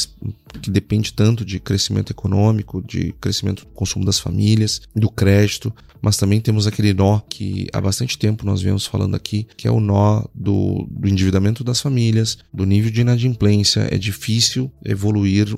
que 0.61 0.71
depende 0.71 1.13
tanto 1.13 1.45
de 1.45 1.59
crescimento 1.59 2.11
econômico, 2.11 2.83
de 2.83 3.13
crescimento 3.21 3.65
do 3.65 3.71
consumo 3.73 4.05
das 4.05 4.19
famílias, 4.19 4.83
do 4.95 5.11
crédito, 5.11 5.73
mas 6.03 6.17
também 6.17 6.41
temos 6.41 6.67
aquele 6.67 6.95
nó 6.95 7.21
que 7.29 7.67
há 7.73 7.81
bastante 7.81 8.19
tempo 8.19 8.47
nós 8.47 8.63
vemos 8.63 8.87
falando 8.87 9.15
aqui, 9.15 9.47
que 9.57 9.69
é 9.69 9.71
o 9.71 9.81
nó 9.81 10.25
do, 10.35 10.87
do 10.91 11.09
endividamento 11.09 11.63
das 11.63 11.81
famílias, 11.81 12.39
do 12.53 12.65
nível 12.65 12.91
de 12.91 13.03
inadimplência. 13.03 13.87
É 13.91 13.99
difícil 13.99 14.71
evoluir, 14.85 15.49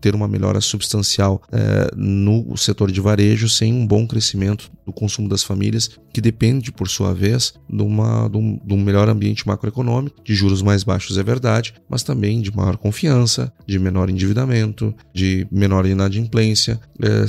ter 0.00 0.14
uma 0.14 0.28
melhora 0.28 0.60
substancial 0.60 1.42
é, 1.50 1.90
no 1.96 2.56
setor 2.56 2.92
de 2.92 3.00
varejo 3.00 3.48
sem 3.48 3.72
um 3.72 3.86
bom 3.86 4.06
crescimento 4.06 4.70
do 4.86 4.92
consumo 4.92 5.28
das 5.28 5.42
famílias, 5.42 5.90
que 6.12 6.20
depende, 6.20 6.70
por 6.70 6.88
sua 6.88 7.12
vez, 7.12 7.54
de, 7.68 7.82
uma, 7.82 8.28
de, 8.28 8.38
um, 8.38 8.58
de 8.64 8.72
um 8.72 8.80
melhor 8.80 9.08
ambiente 9.08 9.46
macroeconômico, 9.46 10.22
de 10.24 10.34
juros 10.34 10.62
mais 10.62 10.84
baixos, 10.84 11.18
é 11.18 11.22
verdade, 11.22 11.74
mas 11.88 12.04
também 12.04 12.40
de 12.40 12.54
maior 12.54 12.76
confiança, 12.76 13.52
de 13.66 13.78
menor 13.78 14.08
endividamento, 14.08 14.94
de 15.12 15.46
menor 15.50 15.84
inadimplência, 15.86 16.80
é, 17.02 17.26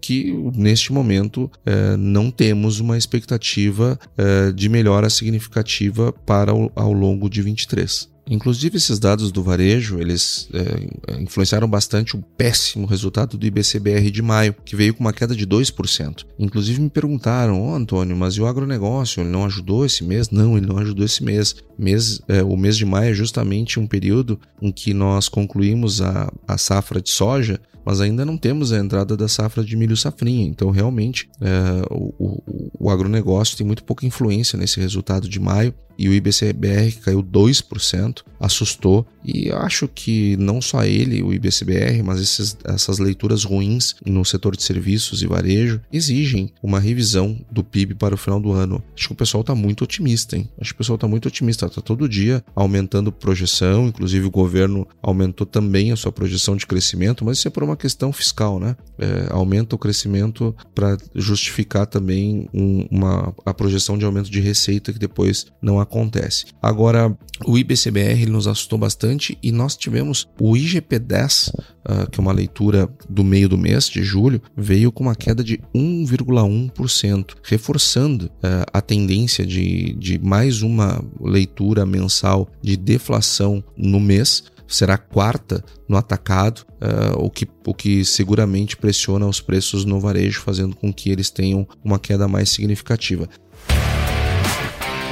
que 0.00 0.32
neste 0.54 0.92
momento 0.92 1.50
é, 1.64 1.96
não 1.96 2.30
temos 2.30 2.80
uma 2.80 2.98
expectativa 2.98 3.98
uh, 4.18 4.52
de 4.52 4.68
melhora 4.68 5.08
significativa 5.08 6.12
para 6.12 6.54
o, 6.54 6.70
ao 6.74 6.92
longo 6.92 7.28
de 7.28 7.42
23. 7.42 8.08
Inclusive, 8.30 8.76
esses 8.76 9.00
dados 9.00 9.32
do 9.32 9.42
varejo, 9.42 9.98
eles 9.98 10.48
é, 10.54 11.20
influenciaram 11.20 11.68
bastante 11.68 12.16
o 12.16 12.22
péssimo 12.22 12.86
resultado 12.86 13.36
do 13.36 13.44
IBCBR 13.44 14.08
de 14.08 14.22
maio, 14.22 14.54
que 14.64 14.76
veio 14.76 14.94
com 14.94 15.00
uma 15.00 15.12
queda 15.12 15.34
de 15.34 15.44
2%. 15.44 16.24
Inclusive, 16.38 16.80
me 16.80 16.88
perguntaram, 16.88 17.60
oh, 17.60 17.74
Antônio, 17.74 18.16
mas 18.16 18.34
e 18.34 18.40
o 18.40 18.46
agronegócio, 18.46 19.20
ele 19.20 19.30
não 19.30 19.44
ajudou 19.44 19.84
esse 19.84 20.04
mês? 20.04 20.30
Não, 20.30 20.56
ele 20.56 20.66
não 20.66 20.78
ajudou 20.78 21.04
esse 21.04 21.24
mês. 21.24 21.56
mês 21.76 22.20
é, 22.28 22.40
o 22.44 22.56
mês 22.56 22.76
de 22.76 22.86
maio 22.86 23.10
é 23.10 23.14
justamente 23.14 23.80
um 23.80 23.86
período 23.86 24.38
em 24.62 24.70
que 24.70 24.94
nós 24.94 25.28
concluímos 25.28 26.00
a, 26.00 26.32
a 26.46 26.56
safra 26.56 27.00
de 27.00 27.10
soja 27.10 27.60
mas 27.84 28.00
ainda 28.00 28.24
não 28.24 28.36
temos 28.36 28.72
a 28.72 28.78
entrada 28.78 29.16
da 29.16 29.26
safra 29.26 29.64
de 29.64 29.76
milho 29.76 29.96
safrinha. 29.96 30.46
Então, 30.46 30.70
realmente, 30.70 31.28
é, 31.40 31.82
o, 31.90 32.12
o, 32.18 32.70
o 32.78 32.90
agronegócio 32.90 33.56
tem 33.56 33.66
muito 33.66 33.84
pouca 33.84 34.06
influência 34.06 34.58
nesse 34.58 34.78
resultado 34.78 35.28
de 35.28 35.40
maio 35.40 35.74
e 36.00 36.08
o 36.08 36.14
IBCBR 36.14 36.92
caiu 37.04 37.22
2%, 37.22 38.22
assustou 38.40 39.06
e 39.22 39.50
acho 39.52 39.86
que 39.86 40.34
não 40.38 40.62
só 40.62 40.82
ele, 40.82 41.22
o 41.22 41.30
IBCBR, 41.30 42.02
mas 42.02 42.22
esses, 42.22 42.56
essas 42.64 42.98
leituras 42.98 43.44
ruins 43.44 43.94
no 44.06 44.24
setor 44.24 44.56
de 44.56 44.62
serviços 44.62 45.22
e 45.22 45.26
varejo 45.26 45.78
exigem 45.92 46.54
uma 46.62 46.80
revisão 46.80 47.38
do 47.50 47.62
PIB 47.62 47.96
para 47.96 48.14
o 48.14 48.18
final 48.18 48.40
do 48.40 48.50
ano. 48.50 48.82
Acho 48.96 49.08
que 49.08 49.12
o 49.12 49.16
pessoal 49.16 49.42
está 49.42 49.54
muito 49.54 49.84
otimista, 49.84 50.38
hein? 50.38 50.48
Acho 50.58 50.72
que 50.72 50.76
o 50.76 50.78
pessoal 50.78 50.94
está 50.94 51.06
muito 51.06 51.26
otimista, 51.26 51.66
está 51.66 51.82
todo 51.82 52.08
dia 52.08 52.42
aumentando 52.54 53.12
projeção, 53.12 53.88
inclusive 53.88 54.26
o 54.26 54.30
governo 54.30 54.88
aumentou 55.02 55.46
também 55.46 55.92
a 55.92 55.96
sua 55.96 56.10
projeção 56.10 56.56
de 56.56 56.66
crescimento, 56.66 57.26
mas 57.26 57.36
isso 57.36 57.48
é 57.48 57.50
por 57.50 57.62
uma 57.62 57.76
questão 57.76 58.10
fiscal, 58.10 58.58
né? 58.58 58.74
É, 58.98 59.26
aumenta 59.30 59.74
o 59.76 59.78
crescimento 59.78 60.56
para 60.74 60.96
justificar 61.14 61.86
também 61.86 62.48
um, 62.54 62.86
uma, 62.90 63.34
a 63.44 63.52
projeção 63.52 63.98
de 63.98 64.04
aumento 64.06 64.30
de 64.30 64.40
receita 64.40 64.94
que 64.94 64.98
depois 64.98 65.46
não 65.60 65.78
acontece. 65.90 66.46
Agora, 66.62 67.16
o 67.44 67.58
IBCBR 67.58 68.26
nos 68.26 68.46
assustou 68.46 68.78
bastante 68.78 69.36
e 69.42 69.50
nós 69.50 69.76
tivemos 69.76 70.28
o 70.40 70.52
IGP-10, 70.52 71.48
uh, 71.48 71.62
ah, 71.84 72.06
que 72.06 72.20
é 72.20 72.22
uma 72.22 72.32
leitura 72.32 72.88
do 73.08 73.24
meio 73.24 73.48
do 73.48 73.58
mês 73.58 73.88
de 73.88 74.02
julho, 74.04 74.40
veio 74.56 74.92
com 74.92 75.04
uma 75.04 75.16
queda 75.16 75.42
de 75.42 75.58
1,1%, 75.74 77.34
reforçando 77.42 78.26
uh, 78.26 78.64
a 78.72 78.80
tendência 78.80 79.44
de, 79.44 79.94
de 79.94 80.18
mais 80.18 80.62
uma 80.62 81.04
leitura 81.20 81.84
mensal 81.84 82.48
de 82.62 82.76
deflação 82.76 83.62
no 83.76 83.98
mês 83.98 84.44
será 84.68 84.96
quarta 84.96 85.64
no 85.88 85.96
atacado, 85.96 86.64
uh, 86.74 87.18
o, 87.18 87.28
que, 87.28 87.48
o 87.66 87.74
que 87.74 88.04
seguramente 88.04 88.76
pressiona 88.76 89.26
os 89.26 89.40
preços 89.40 89.84
no 89.84 89.98
varejo, 89.98 90.40
fazendo 90.40 90.76
com 90.76 90.92
que 90.92 91.10
eles 91.10 91.28
tenham 91.28 91.66
uma 91.82 91.98
queda 91.98 92.28
mais 92.28 92.50
significativa. 92.50 93.28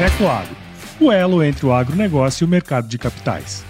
Ecoagro, 0.00 0.54
o 1.00 1.12
elo 1.12 1.42
entre 1.42 1.66
o 1.66 1.72
agronegócio 1.72 2.44
e 2.44 2.46
o 2.46 2.48
mercado 2.48 2.88
de 2.88 2.98
capitais. 2.98 3.67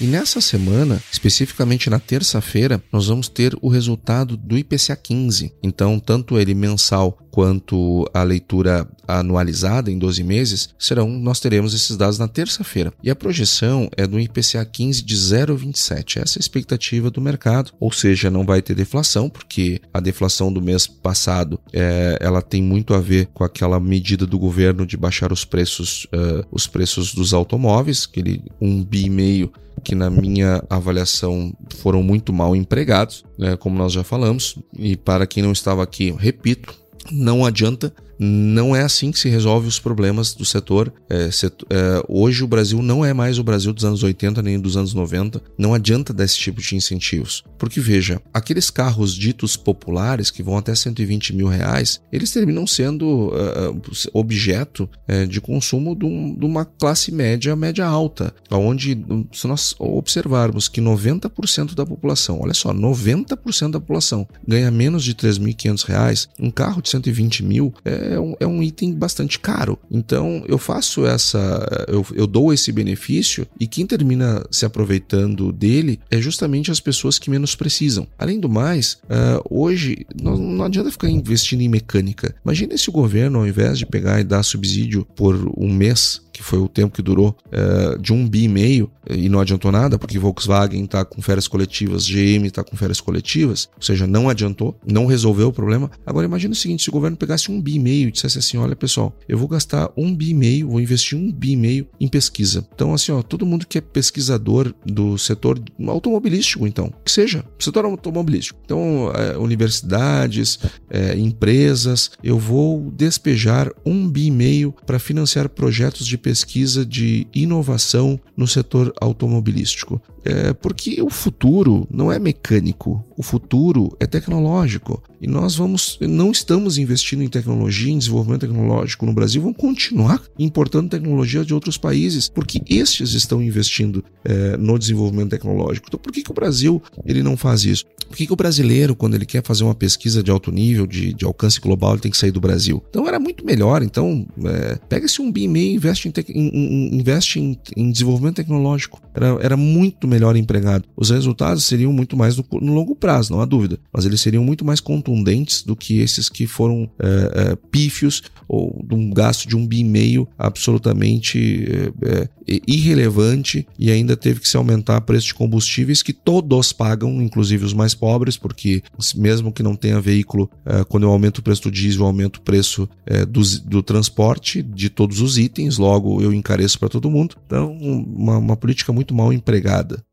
E 0.00 0.06
nessa 0.06 0.40
semana, 0.40 1.00
especificamente 1.10 1.88
na 1.88 2.00
terça-feira, 2.00 2.82
nós 2.92 3.06
vamos 3.06 3.28
ter 3.28 3.56
o 3.62 3.68
resultado 3.68 4.36
do 4.36 4.58
IPCA 4.58 4.96
15. 4.96 5.52
Então, 5.62 6.00
tanto 6.00 6.38
ele 6.38 6.52
mensal 6.52 7.16
quanto 7.30 8.08
a 8.14 8.22
leitura 8.22 8.88
anualizada 9.08 9.90
em 9.90 9.98
12 9.98 10.22
meses, 10.22 10.68
serão 10.78 11.08
nós 11.08 11.40
teremos 11.40 11.74
esses 11.74 11.96
dados 11.96 12.16
na 12.18 12.28
terça-feira. 12.28 12.92
E 13.02 13.10
a 13.10 13.16
projeção 13.16 13.88
é 13.96 14.06
do 14.06 14.20
IPCA 14.20 14.64
15 14.64 15.02
de 15.02 15.16
0,27. 15.16 16.22
Essa 16.22 16.38
é 16.38 16.40
a 16.40 16.44
expectativa 16.44 17.10
do 17.10 17.20
mercado, 17.20 17.72
ou 17.80 17.90
seja, 17.90 18.30
não 18.30 18.44
vai 18.44 18.62
ter 18.62 18.74
deflação, 18.74 19.28
porque 19.28 19.80
a 19.92 19.98
deflação 19.98 20.52
do 20.52 20.62
mês 20.62 20.86
passado 20.86 21.58
é, 21.72 22.18
ela 22.20 22.40
tem 22.40 22.62
muito 22.62 22.94
a 22.94 23.00
ver 23.00 23.26
com 23.34 23.42
aquela 23.42 23.80
medida 23.80 24.26
do 24.26 24.38
governo 24.38 24.86
de 24.86 24.96
baixar 24.96 25.32
os 25.32 25.44
preços, 25.44 26.04
uh, 26.06 26.46
os 26.52 26.68
preços 26.68 27.14
dos 27.14 27.34
automóveis, 27.34 28.08
aquele 28.08 28.42
um 28.60 28.82
bi 28.82 29.10
meio 29.10 29.52
que 29.82 29.94
na 29.94 30.08
minha 30.10 30.62
avaliação 30.68 31.52
foram 31.76 32.02
muito 32.02 32.32
mal 32.32 32.54
empregados, 32.54 33.24
né, 33.38 33.56
como 33.56 33.76
nós 33.76 33.92
já 33.92 34.04
falamos. 34.04 34.56
E 34.78 34.96
para 34.96 35.26
quem 35.26 35.42
não 35.42 35.52
estava 35.52 35.82
aqui, 35.82 36.14
repito, 36.18 36.74
não 37.10 37.44
adianta 37.44 37.92
não 38.18 38.74
é 38.74 38.82
assim 38.82 39.10
que 39.10 39.18
se 39.18 39.28
resolve 39.28 39.66
os 39.66 39.78
problemas 39.78 40.34
do 40.34 40.44
setor. 40.44 40.92
É, 41.08 41.30
setor 41.30 41.66
é, 41.70 42.02
hoje 42.08 42.44
o 42.44 42.48
Brasil 42.48 42.82
não 42.82 43.04
é 43.04 43.12
mais 43.12 43.38
o 43.38 43.44
Brasil 43.44 43.72
dos 43.72 43.84
anos 43.84 44.02
80 44.02 44.42
nem 44.42 44.60
dos 44.60 44.76
anos 44.76 44.94
90. 44.94 45.42
Não 45.58 45.74
adianta 45.74 46.12
dar 46.12 46.24
esse 46.24 46.38
tipo 46.38 46.60
de 46.60 46.76
incentivos. 46.76 47.42
Porque 47.58 47.80
veja, 47.80 48.20
aqueles 48.32 48.70
carros 48.70 49.14
ditos 49.14 49.56
populares 49.56 50.30
que 50.30 50.42
vão 50.42 50.56
até 50.56 50.74
120 50.74 51.34
mil 51.34 51.48
reais, 51.48 52.00
eles 52.12 52.30
terminam 52.30 52.66
sendo 52.66 53.28
uh, 53.28 53.80
objeto 54.12 54.88
uh, 55.08 55.26
de 55.26 55.40
consumo 55.40 55.94
de, 55.96 56.04
um, 56.04 56.34
de, 56.34 56.44
uma 56.44 56.64
classe 56.64 57.12
média, 57.12 57.54
média 57.56 57.86
alta. 57.86 58.34
Onde, 58.50 58.96
se 59.32 59.46
nós 59.46 59.74
observarmos 59.78 60.68
que 60.68 60.80
90% 60.80 61.74
da 61.74 61.84
população, 61.84 62.40
olha 62.40 62.54
só, 62.54 62.72
90% 62.72 63.72
da 63.72 63.80
população 63.80 64.26
ganha 64.46 64.70
menos 64.70 65.04
de 65.04 65.14
3.500 65.14 65.84
reais, 65.84 66.28
um 66.38 66.50
carro 66.50 66.82
de 66.82 66.90
120 66.90 67.42
mil 67.42 67.72
é 67.84 68.03
é 68.12 68.20
um, 68.20 68.34
é 68.40 68.46
um 68.46 68.62
item 68.62 68.94
bastante 68.94 69.38
caro. 69.38 69.78
Então 69.90 70.44
eu 70.46 70.58
faço 70.58 71.06
essa, 71.06 71.86
eu, 71.88 72.06
eu 72.14 72.26
dou 72.26 72.52
esse 72.52 72.70
benefício 72.72 73.46
e 73.58 73.66
quem 73.66 73.86
termina 73.86 74.44
se 74.50 74.64
aproveitando 74.64 75.52
dele 75.52 76.00
é 76.10 76.20
justamente 76.20 76.70
as 76.70 76.80
pessoas 76.80 77.18
que 77.18 77.30
menos 77.30 77.54
precisam. 77.54 78.06
Além 78.18 78.40
do 78.40 78.48
mais, 78.48 78.98
uh, 79.04 79.42
hoje 79.48 80.06
não, 80.20 80.36
não 80.36 80.64
adianta 80.64 80.90
ficar 80.90 81.08
investindo 81.08 81.60
em 81.60 81.68
mecânica. 81.68 82.34
Imagina 82.44 82.76
se 82.76 82.88
o 82.88 82.92
governo, 82.92 83.40
ao 83.40 83.46
invés 83.46 83.78
de 83.78 83.86
pegar 83.86 84.20
e 84.20 84.24
dar 84.24 84.42
subsídio 84.42 85.06
por 85.16 85.34
um 85.56 85.72
mês 85.72 86.23
que 86.34 86.42
foi 86.42 86.58
o 86.58 86.68
tempo 86.68 86.94
que 86.94 87.00
durou, 87.00 87.34
é, 87.50 87.96
de 87.96 88.12
um 88.12 88.28
bi 88.28 88.42
e 88.42 88.48
meio, 88.48 88.90
e 89.08 89.28
não 89.28 89.40
adiantou 89.40 89.70
nada, 89.70 89.98
porque 89.98 90.18
Volkswagen 90.18 90.84
está 90.84 91.04
com 91.04 91.22
férias 91.22 91.46
coletivas, 91.46 92.06
GM 92.06 92.44
está 92.46 92.64
com 92.64 92.76
férias 92.76 93.00
coletivas, 93.00 93.68
ou 93.76 93.82
seja, 93.82 94.06
não 94.06 94.28
adiantou, 94.28 94.76
não 94.84 95.06
resolveu 95.06 95.48
o 95.48 95.52
problema. 95.52 95.90
Agora 96.04 96.26
imagine 96.26 96.52
o 96.52 96.56
seguinte, 96.56 96.82
se 96.82 96.88
o 96.88 96.92
governo 96.92 97.16
pegasse 97.16 97.50
um 97.50 97.60
bi 97.60 97.76
e 97.76 97.78
meio 97.78 98.08
e 98.08 98.12
dissesse 98.12 98.38
assim, 98.38 98.56
olha 98.56 98.74
pessoal, 98.74 99.16
eu 99.28 99.38
vou 99.38 99.46
gastar 99.46 99.90
um 99.96 100.14
bi 100.14 100.30
e 100.30 100.34
meio, 100.34 100.68
vou 100.68 100.80
investir 100.80 101.16
um 101.16 101.30
bi 101.30 101.52
e 101.52 101.56
meio 101.56 101.86
em 102.00 102.08
pesquisa. 102.08 102.66
Então 102.74 102.92
assim, 102.92 103.12
ó, 103.12 103.22
todo 103.22 103.46
mundo 103.46 103.66
que 103.66 103.78
é 103.78 103.80
pesquisador 103.80 104.74
do 104.84 105.16
setor 105.16 105.62
automobilístico, 105.86 106.66
então, 106.66 106.92
que 107.04 107.12
seja, 107.12 107.44
setor 107.58 107.84
automobilístico. 107.84 108.58
Então, 108.64 109.12
é, 109.14 109.36
universidades, 109.36 110.58
é, 110.90 111.16
empresas, 111.16 112.10
eu 112.22 112.38
vou 112.38 112.90
despejar 112.90 113.70
um 113.84 114.08
bi 114.08 114.26
e 114.26 114.30
meio 114.30 114.74
para 114.84 114.98
financiar 114.98 115.48
projetos 115.48 116.06
de 116.06 116.16
pesquisa 116.24 116.86
de 116.86 117.26
inovação 117.34 118.18
no 118.34 118.46
setor 118.48 118.90
automobilístico. 118.98 120.00
É 120.24 120.52
porque 120.54 121.02
o 121.02 121.10
futuro 121.10 121.86
não 121.90 122.10
é 122.10 122.18
mecânico, 122.18 123.04
o 123.16 123.22
futuro 123.22 123.94
é 124.00 124.06
tecnológico. 124.06 125.02
E 125.20 125.26
nós 125.26 125.54
vamos, 125.54 125.98
não 126.00 126.30
estamos 126.30 126.78
investindo 126.78 127.22
em 127.22 127.28
tecnologia, 127.28 127.92
em 127.92 127.98
desenvolvimento 127.98 128.42
tecnológico 128.42 129.06
no 129.06 129.12
Brasil, 129.12 129.42
vamos 129.42 129.56
continuar 129.56 130.22
importando 130.38 130.90
tecnologia 130.90 131.44
de 131.44 131.54
outros 131.54 131.76
países, 131.76 132.28
porque 132.28 132.60
estes 132.68 133.12
estão 133.12 133.42
investindo 133.42 134.04
é, 134.24 134.56
no 134.56 134.78
desenvolvimento 134.78 135.30
tecnológico. 135.30 135.86
Então, 135.88 136.00
por 136.00 136.12
que, 136.12 136.22
que 136.22 136.30
o 136.30 136.34
Brasil 136.34 136.82
ele 137.04 137.22
não 137.22 137.36
faz 137.36 137.64
isso? 137.64 137.84
Por 138.08 138.16
que, 138.16 138.26
que 138.26 138.32
o 138.32 138.36
brasileiro, 138.36 138.94
quando 138.94 139.14
ele 139.14 139.26
quer 139.26 139.42
fazer 139.42 139.64
uma 139.64 139.74
pesquisa 139.74 140.22
de 140.22 140.30
alto 140.30 140.52
nível, 140.52 140.86
de, 140.86 141.12
de 141.12 141.24
alcance 141.24 141.60
global, 141.60 141.92
ele 141.92 142.02
tem 142.02 142.10
que 142.10 142.16
sair 142.16 142.30
do 142.30 142.40
Brasil? 142.40 142.82
Então, 142.90 143.08
era 143.08 143.18
muito 143.18 143.44
melhor. 143.44 143.82
Então, 143.82 144.26
é, 144.44 144.78
pega-se 144.88 145.20
um 145.20 145.32
BIM 145.32 145.54
e 145.56 145.74
investe, 145.74 146.12
em, 146.28 146.48
em, 146.48 146.94
investe 146.96 147.40
em, 147.40 147.58
em, 147.76 147.90
desenvolvimento 147.90 148.36
tecnológico. 148.36 149.00
Era, 149.14 149.38
era 149.40 149.56
muito 149.56 150.06
melhor 150.06 150.13
empregado. 150.36 150.84
Os 150.96 151.10
resultados 151.10 151.64
seriam 151.64 151.92
muito 151.92 152.16
mais 152.16 152.36
no, 152.36 152.44
no, 152.60 152.74
longo 152.74 152.94
prazo, 152.94 153.32
não 153.32 153.40
há 153.40 153.44
dúvida, 153.44 153.78
mas 153.92 154.04
eles 154.04 154.20
seriam 154.20 154.44
muito 154.44 154.64
mais 154.64 154.80
contundentes 154.80 155.62
do 155.62 155.76
que 155.76 155.98
esses 155.98 156.28
que 156.28 156.46
foram 156.46 156.90
é, 156.98 157.52
é, 157.52 157.56
pífios 157.70 158.22
ou 158.48 158.84
de 158.86 158.94
um 158.94 159.10
gasto 159.10 159.48
de 159.48 159.56
um 159.56 159.66
bi 159.66 159.80
e 159.80 159.84
meio 159.84 160.28
absolutamente 160.38 161.92
é, 162.02 162.10
é, 162.10 162.28
irrelevante 162.66 163.66
e 163.78 163.90
ainda 163.90 164.16
teve 164.16 164.40
que 164.40 164.48
se 164.48 164.56
aumentar 164.56 164.98
o 164.98 165.02
preço 165.02 165.26
de 165.26 165.34
combustíveis 165.34 166.02
que 166.02 166.12
todos 166.12 166.72
pagam, 166.72 167.22
inclusive 167.22 167.64
os 167.64 167.72
mais 167.72 167.94
pobres, 167.94 168.36
porque 168.36 168.82
mesmo 169.14 169.52
que 169.52 169.62
não 169.62 169.74
tenha 169.74 170.00
veículo, 170.00 170.50
é, 170.64 170.84
quando 170.84 171.04
eu 171.04 171.10
aumento 171.10 171.38
o 171.38 171.42
preço 171.42 171.62
do 171.62 171.70
diesel, 171.70 172.02
eu 172.02 172.06
aumento 172.06 172.36
o 172.36 172.42
preço 172.42 172.88
é, 173.06 173.24
do, 173.24 173.40
do 173.64 173.82
transporte 173.82 174.62
de 174.62 174.88
todos 174.88 175.20
os 175.20 175.38
itens, 175.38 175.78
logo 175.78 176.20
eu 176.20 176.32
encareço 176.32 176.78
para 176.78 176.88
todo 176.88 177.10
mundo. 177.10 177.36
Então, 177.46 177.72
uma, 177.72 178.38
uma 178.38 178.56
política 178.56 178.92
muito 178.92 179.14
mal 179.14 179.32
empregada. 179.32 180.03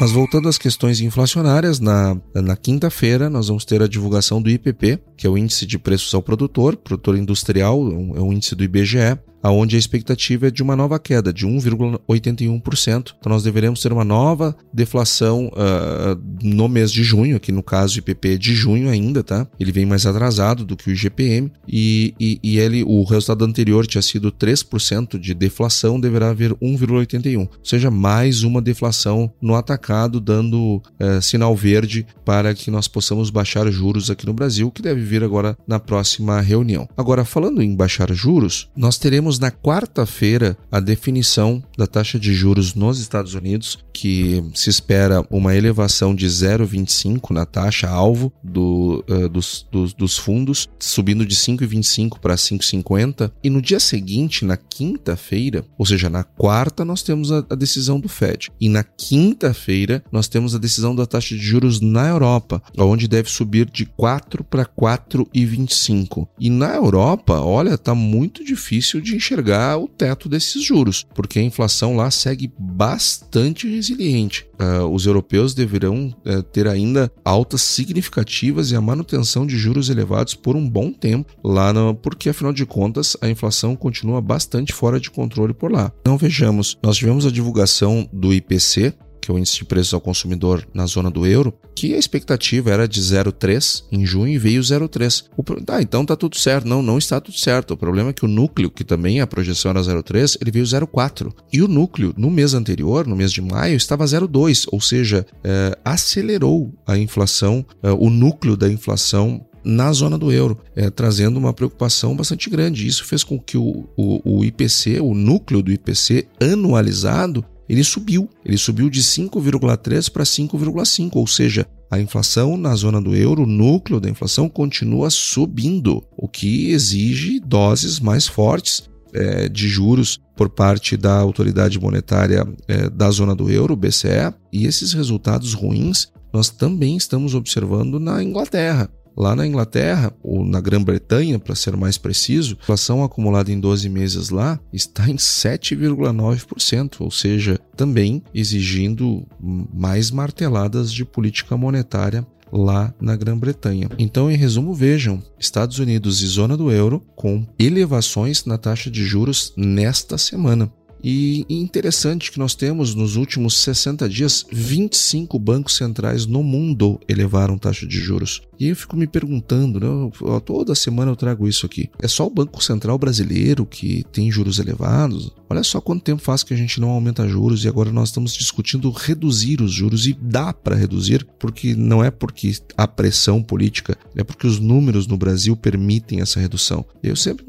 Mas 0.00 0.12
voltando 0.12 0.48
às 0.48 0.56
questões 0.56 1.02
inflacionárias, 1.02 1.78
na, 1.78 2.16
na 2.34 2.56
quinta-feira 2.56 3.28
nós 3.28 3.48
vamos 3.48 3.66
ter 3.66 3.82
a 3.82 3.86
divulgação 3.86 4.40
do 4.40 4.48
IPP, 4.48 4.98
que 5.14 5.26
é 5.26 5.30
o 5.30 5.36
Índice 5.36 5.66
de 5.66 5.78
Preços 5.78 6.14
ao 6.14 6.22
Produtor, 6.22 6.74
produtor 6.74 7.18
industrial, 7.18 7.78
é 8.16 8.20
um 8.20 8.32
índice 8.32 8.54
do 8.54 8.64
IBGE, 8.64 9.18
aonde 9.42 9.76
a 9.76 9.78
expectativa 9.78 10.48
é 10.48 10.50
de 10.50 10.62
uma 10.62 10.76
nova 10.76 10.98
queda 10.98 11.32
de 11.32 11.46
1,81%. 11.46 13.14
Então 13.18 13.32
nós 13.32 13.42
deveremos 13.42 13.80
ter 13.80 13.92
uma 13.92 14.04
nova 14.04 14.56
deflação 14.72 15.48
uh, 15.48 16.20
no 16.42 16.68
mês 16.68 16.92
de 16.92 17.02
junho, 17.02 17.36
aqui 17.36 17.52
no 17.52 17.62
caso 17.62 17.96
o 17.96 17.98
IPP 17.98 18.34
é 18.34 18.38
de 18.38 18.54
junho 18.54 18.88
ainda, 18.88 19.22
tá? 19.22 19.46
Ele 19.58 19.72
vem 19.72 19.86
mais 19.86 20.06
atrasado 20.06 20.64
do 20.64 20.76
que 20.76 20.90
o 20.90 20.92
IGPM 20.92 21.50
e, 21.66 22.14
e, 22.18 22.40
e 22.42 22.58
ele, 22.58 22.82
o 22.84 23.02
resultado 23.04 23.44
anterior 23.44 23.86
tinha 23.86 24.02
sido 24.02 24.30
3% 24.32 25.18
de 25.18 25.34
deflação, 25.34 26.00
deverá 26.00 26.30
haver 26.30 26.52
1,81%, 26.54 27.38
ou 27.40 27.50
seja, 27.62 27.90
mais 27.90 28.42
uma 28.42 28.60
deflação 28.60 29.32
no 29.40 29.54
atacado, 29.54 30.20
dando 30.20 30.76
uh, 31.00 31.22
sinal 31.22 31.54
verde 31.54 32.06
para 32.24 32.54
que 32.54 32.70
nós 32.70 32.88
possamos 32.88 33.30
baixar 33.30 33.70
juros 33.70 34.10
aqui 34.10 34.26
no 34.26 34.32
Brasil, 34.32 34.70
que 34.70 34.82
deve 34.82 35.00
vir 35.00 35.22
agora 35.22 35.56
na 35.66 35.78
próxima 35.78 36.40
reunião. 36.40 36.88
Agora, 36.96 37.24
falando 37.24 37.62
em 37.62 37.74
baixar 37.74 38.12
juros, 38.12 38.68
nós 38.76 38.98
teremos 38.98 39.29
na 39.38 39.50
quarta-feira 39.50 40.56
a 40.70 40.80
definição 40.80 41.62
da 41.76 41.86
taxa 41.86 42.18
de 42.18 42.32
juros 42.34 42.74
nos 42.74 42.98
Estados 42.98 43.34
Unidos, 43.34 43.78
que 43.92 44.42
se 44.54 44.70
espera 44.70 45.24
uma 45.30 45.54
elevação 45.54 46.14
de 46.14 46.26
0,25 46.26 47.30
na 47.32 47.44
taxa 47.44 47.88
alvo 47.88 48.32
do, 48.42 49.04
uh, 49.08 49.28
dos, 49.28 49.66
dos, 49.70 49.92
dos, 49.92 50.16
fundos, 50.16 50.68
subindo 50.78 51.26
de 51.26 51.36
5,25 51.36 52.18
para 52.18 52.34
5,50. 52.34 53.30
E 53.42 53.50
no 53.50 53.60
dia 53.60 53.78
seguinte, 53.78 54.44
na 54.44 54.56
quinta-feira, 54.56 55.64
ou 55.78 55.84
seja, 55.84 56.08
na 56.08 56.24
quarta, 56.24 56.84
nós 56.84 57.02
temos 57.02 57.30
a, 57.30 57.44
a 57.50 57.54
decisão 57.54 58.00
do 58.00 58.08
Fed. 58.08 58.50
E 58.60 58.68
na 58.68 58.82
quinta-feira, 58.82 60.02
nós 60.10 60.28
temos 60.28 60.54
a 60.54 60.58
decisão 60.58 60.94
da 60.94 61.06
taxa 61.06 61.34
de 61.34 61.42
juros 61.42 61.80
na 61.80 62.08
Europa, 62.08 62.62
onde 62.78 63.06
deve 63.06 63.30
subir 63.30 63.68
de 63.70 63.84
4 63.84 64.42
para 64.44 64.64
4,25. 64.64 66.26
E 66.38 66.48
na 66.48 66.74
Europa, 66.74 67.40
olha, 67.40 67.74
está 67.74 67.94
muito 67.94 68.44
difícil 68.44 69.00
de 69.00 69.19
enxergar 69.20 69.78
o 69.78 69.86
teto 69.86 70.28
desses 70.28 70.64
juros, 70.64 71.06
porque 71.14 71.38
a 71.38 71.42
inflação 71.42 71.94
lá 71.94 72.10
segue 72.10 72.50
bastante 72.58 73.68
resiliente. 73.68 74.46
Uh, 74.60 74.86
os 74.86 75.06
europeus 75.06 75.54
deverão 75.54 76.14
uh, 76.26 76.42
ter 76.42 76.66
ainda 76.66 77.10
altas 77.24 77.62
significativas 77.62 78.70
e 78.70 78.76
a 78.76 78.80
manutenção 78.80 79.46
de 79.46 79.56
juros 79.56 79.88
elevados 79.88 80.34
por 80.34 80.56
um 80.56 80.68
bom 80.68 80.90
tempo 80.90 81.32
lá, 81.44 81.72
no, 81.72 81.94
porque 81.94 82.30
afinal 82.30 82.52
de 82.52 82.66
contas 82.66 83.16
a 83.20 83.28
inflação 83.28 83.76
continua 83.76 84.20
bastante 84.20 84.72
fora 84.72 84.98
de 84.98 85.10
controle 85.10 85.54
por 85.54 85.70
lá. 85.70 85.92
Então 86.00 86.16
vejamos, 86.16 86.78
nós 86.82 86.96
tivemos 86.96 87.26
a 87.26 87.30
divulgação 87.30 88.08
do 88.12 88.32
IPC 88.32 88.94
que 89.20 89.30
é 89.30 89.34
o 89.34 89.38
índice 89.38 89.58
de 89.58 89.64
preços 89.64 89.94
ao 89.94 90.00
consumidor 90.00 90.66
na 90.72 90.86
zona 90.86 91.10
do 91.10 91.26
euro, 91.26 91.54
que 91.74 91.94
a 91.94 91.98
expectativa 91.98 92.70
era 92.70 92.88
de 92.88 93.00
0,3 93.00 93.84
em 93.90 94.04
junho 94.04 94.32
e 94.32 94.38
veio 94.38 94.60
0,3. 94.60 95.24
Ah, 95.68 95.82
então 95.82 96.04
tá 96.04 96.16
tudo 96.16 96.36
certo. 96.36 96.66
Não, 96.66 96.82
não 96.82 96.98
está 96.98 97.20
tudo 97.20 97.38
certo. 97.38 97.72
O 97.72 97.76
problema 97.76 98.10
é 98.10 98.12
que 98.12 98.24
o 98.24 98.28
núcleo, 98.28 98.70
que 98.70 98.84
também 98.84 99.20
a 99.20 99.26
projeção 99.26 99.70
era 99.70 99.80
0,3, 99.80 100.38
ele 100.40 100.50
veio 100.50 100.64
0,4. 100.64 101.32
E 101.52 101.62
o 101.62 101.68
núcleo, 101.68 102.14
no 102.16 102.30
mês 102.30 102.54
anterior, 102.54 103.06
no 103.06 103.16
mês 103.16 103.32
de 103.32 103.40
maio, 103.40 103.76
estava 103.76 104.04
0,2, 104.04 104.66
ou 104.70 104.80
seja, 104.80 105.26
é, 105.44 105.78
acelerou 105.84 106.72
a 106.86 106.98
inflação, 106.98 107.64
é, 107.82 107.90
o 107.90 108.10
núcleo 108.10 108.56
da 108.56 108.68
inflação 108.68 109.46
na 109.64 109.92
zona 109.92 110.16
do 110.16 110.32
euro, 110.32 110.58
é, 110.74 110.90
trazendo 110.90 111.38
uma 111.38 111.52
preocupação 111.52 112.16
bastante 112.16 112.48
grande. 112.48 112.86
Isso 112.86 113.04
fez 113.04 113.22
com 113.22 113.38
que 113.38 113.56
o, 113.56 113.88
o, 113.96 114.38
o 114.38 114.44
IPC, 114.44 115.00
o 115.00 115.14
núcleo 115.14 115.62
do 115.62 115.72
IPC 115.72 116.26
anualizado, 116.40 117.44
ele 117.70 117.84
subiu. 117.84 118.28
Ele 118.44 118.58
subiu 118.58 118.90
de 118.90 119.00
5,3 119.00 120.10
para 120.10 120.24
5,5, 120.24 121.10
ou 121.14 121.26
seja, 121.26 121.64
a 121.88 122.00
inflação 122.00 122.56
na 122.56 122.74
zona 122.74 123.00
do 123.00 123.14
euro, 123.14 123.44
o 123.44 123.46
núcleo 123.46 124.00
da 124.00 124.10
inflação, 124.10 124.48
continua 124.48 125.08
subindo, 125.08 126.02
o 126.16 126.26
que 126.26 126.70
exige 126.70 127.38
doses 127.38 128.00
mais 128.00 128.26
fortes 128.26 128.90
é, 129.12 129.48
de 129.48 129.68
juros 129.68 130.18
por 130.36 130.48
parte 130.48 130.96
da 130.96 131.16
autoridade 131.16 131.78
monetária 131.78 132.44
é, 132.66 132.90
da 132.90 133.08
zona 133.10 133.36
do 133.36 133.48
euro, 133.48 133.76
BCE, 133.76 134.34
e 134.52 134.66
esses 134.66 134.92
resultados 134.92 135.54
ruins 135.54 136.08
nós 136.32 136.50
também 136.50 136.96
estamos 136.96 137.36
observando 137.36 138.00
na 138.00 138.20
Inglaterra. 138.20 138.90
Lá 139.20 139.36
na 139.36 139.46
Inglaterra, 139.46 140.14
ou 140.22 140.42
na 140.42 140.62
Grã-Bretanha, 140.62 141.38
para 141.38 141.54
ser 141.54 141.76
mais 141.76 141.98
preciso, 141.98 142.56
a 142.58 142.62
inflação 142.62 143.04
acumulada 143.04 143.52
em 143.52 143.60
12 143.60 143.86
meses 143.90 144.30
lá 144.30 144.58
está 144.72 145.10
em 145.10 145.16
7,9%, 145.16 146.96
ou 147.00 147.10
seja, 147.10 147.60
também 147.76 148.22
exigindo 148.32 149.26
mais 149.38 150.10
marteladas 150.10 150.90
de 150.90 151.04
política 151.04 151.54
monetária 151.54 152.26
lá 152.50 152.94
na 152.98 153.14
Grã-Bretanha. 153.14 153.90
Então, 153.98 154.30
em 154.30 154.38
resumo, 154.38 154.72
vejam: 154.72 155.22
Estados 155.38 155.78
Unidos 155.78 156.22
e 156.22 156.26
zona 156.26 156.56
do 156.56 156.72
euro 156.72 157.04
com 157.14 157.46
elevações 157.58 158.46
na 158.46 158.56
taxa 158.56 158.90
de 158.90 159.04
juros 159.04 159.52
nesta 159.54 160.16
semana. 160.16 160.72
E 161.04 161.44
interessante 161.48 162.30
que 162.30 162.38
nós 162.38 162.54
temos 162.54 162.94
nos 162.94 163.16
últimos 163.16 163.58
60 163.58 164.08
dias 164.08 164.46
25 164.50 165.38
bancos 165.38 165.76
centrais 165.76 166.24
no 166.26 166.42
mundo 166.42 166.98
elevaram 167.08 167.58
taxa 167.58 167.86
de 167.86 167.98
juros. 167.98 168.42
E 168.60 168.68
eu 168.68 168.76
fico 168.76 168.94
me 168.94 169.06
perguntando, 169.06 169.80
né? 169.80 170.40
toda 170.44 170.74
semana 170.74 171.10
eu 171.10 171.16
trago 171.16 171.48
isso 171.48 171.64
aqui. 171.64 171.88
É 171.98 172.06
só 172.06 172.26
o 172.26 172.30
Banco 172.30 172.62
Central 172.62 172.98
brasileiro 172.98 173.64
que 173.64 174.04
tem 174.12 174.30
juros 174.30 174.58
elevados? 174.58 175.32
Olha 175.48 175.62
só 175.62 175.80
quanto 175.80 176.04
tempo 176.04 176.20
faz 176.20 176.42
que 176.42 176.52
a 176.52 176.56
gente 176.56 176.78
não 176.78 176.90
aumenta 176.90 177.26
juros 177.26 177.64
e 177.64 177.68
agora 177.68 177.90
nós 177.90 178.10
estamos 178.10 178.34
discutindo 178.34 178.90
reduzir 178.90 179.62
os 179.62 179.72
juros 179.72 180.06
e 180.06 180.12
dá 180.12 180.52
para 180.52 180.76
reduzir, 180.76 181.26
porque 181.38 181.74
não 181.74 182.04
é 182.04 182.10
porque 182.10 182.52
há 182.76 182.86
pressão 182.86 183.42
política, 183.42 183.96
é 184.14 184.22
porque 184.22 184.46
os 184.46 184.58
números 184.58 185.06
no 185.06 185.16
Brasil 185.16 185.56
permitem 185.56 186.20
essa 186.20 186.38
redução. 186.38 186.84
Eu 187.02 187.16
sempre 187.16 187.46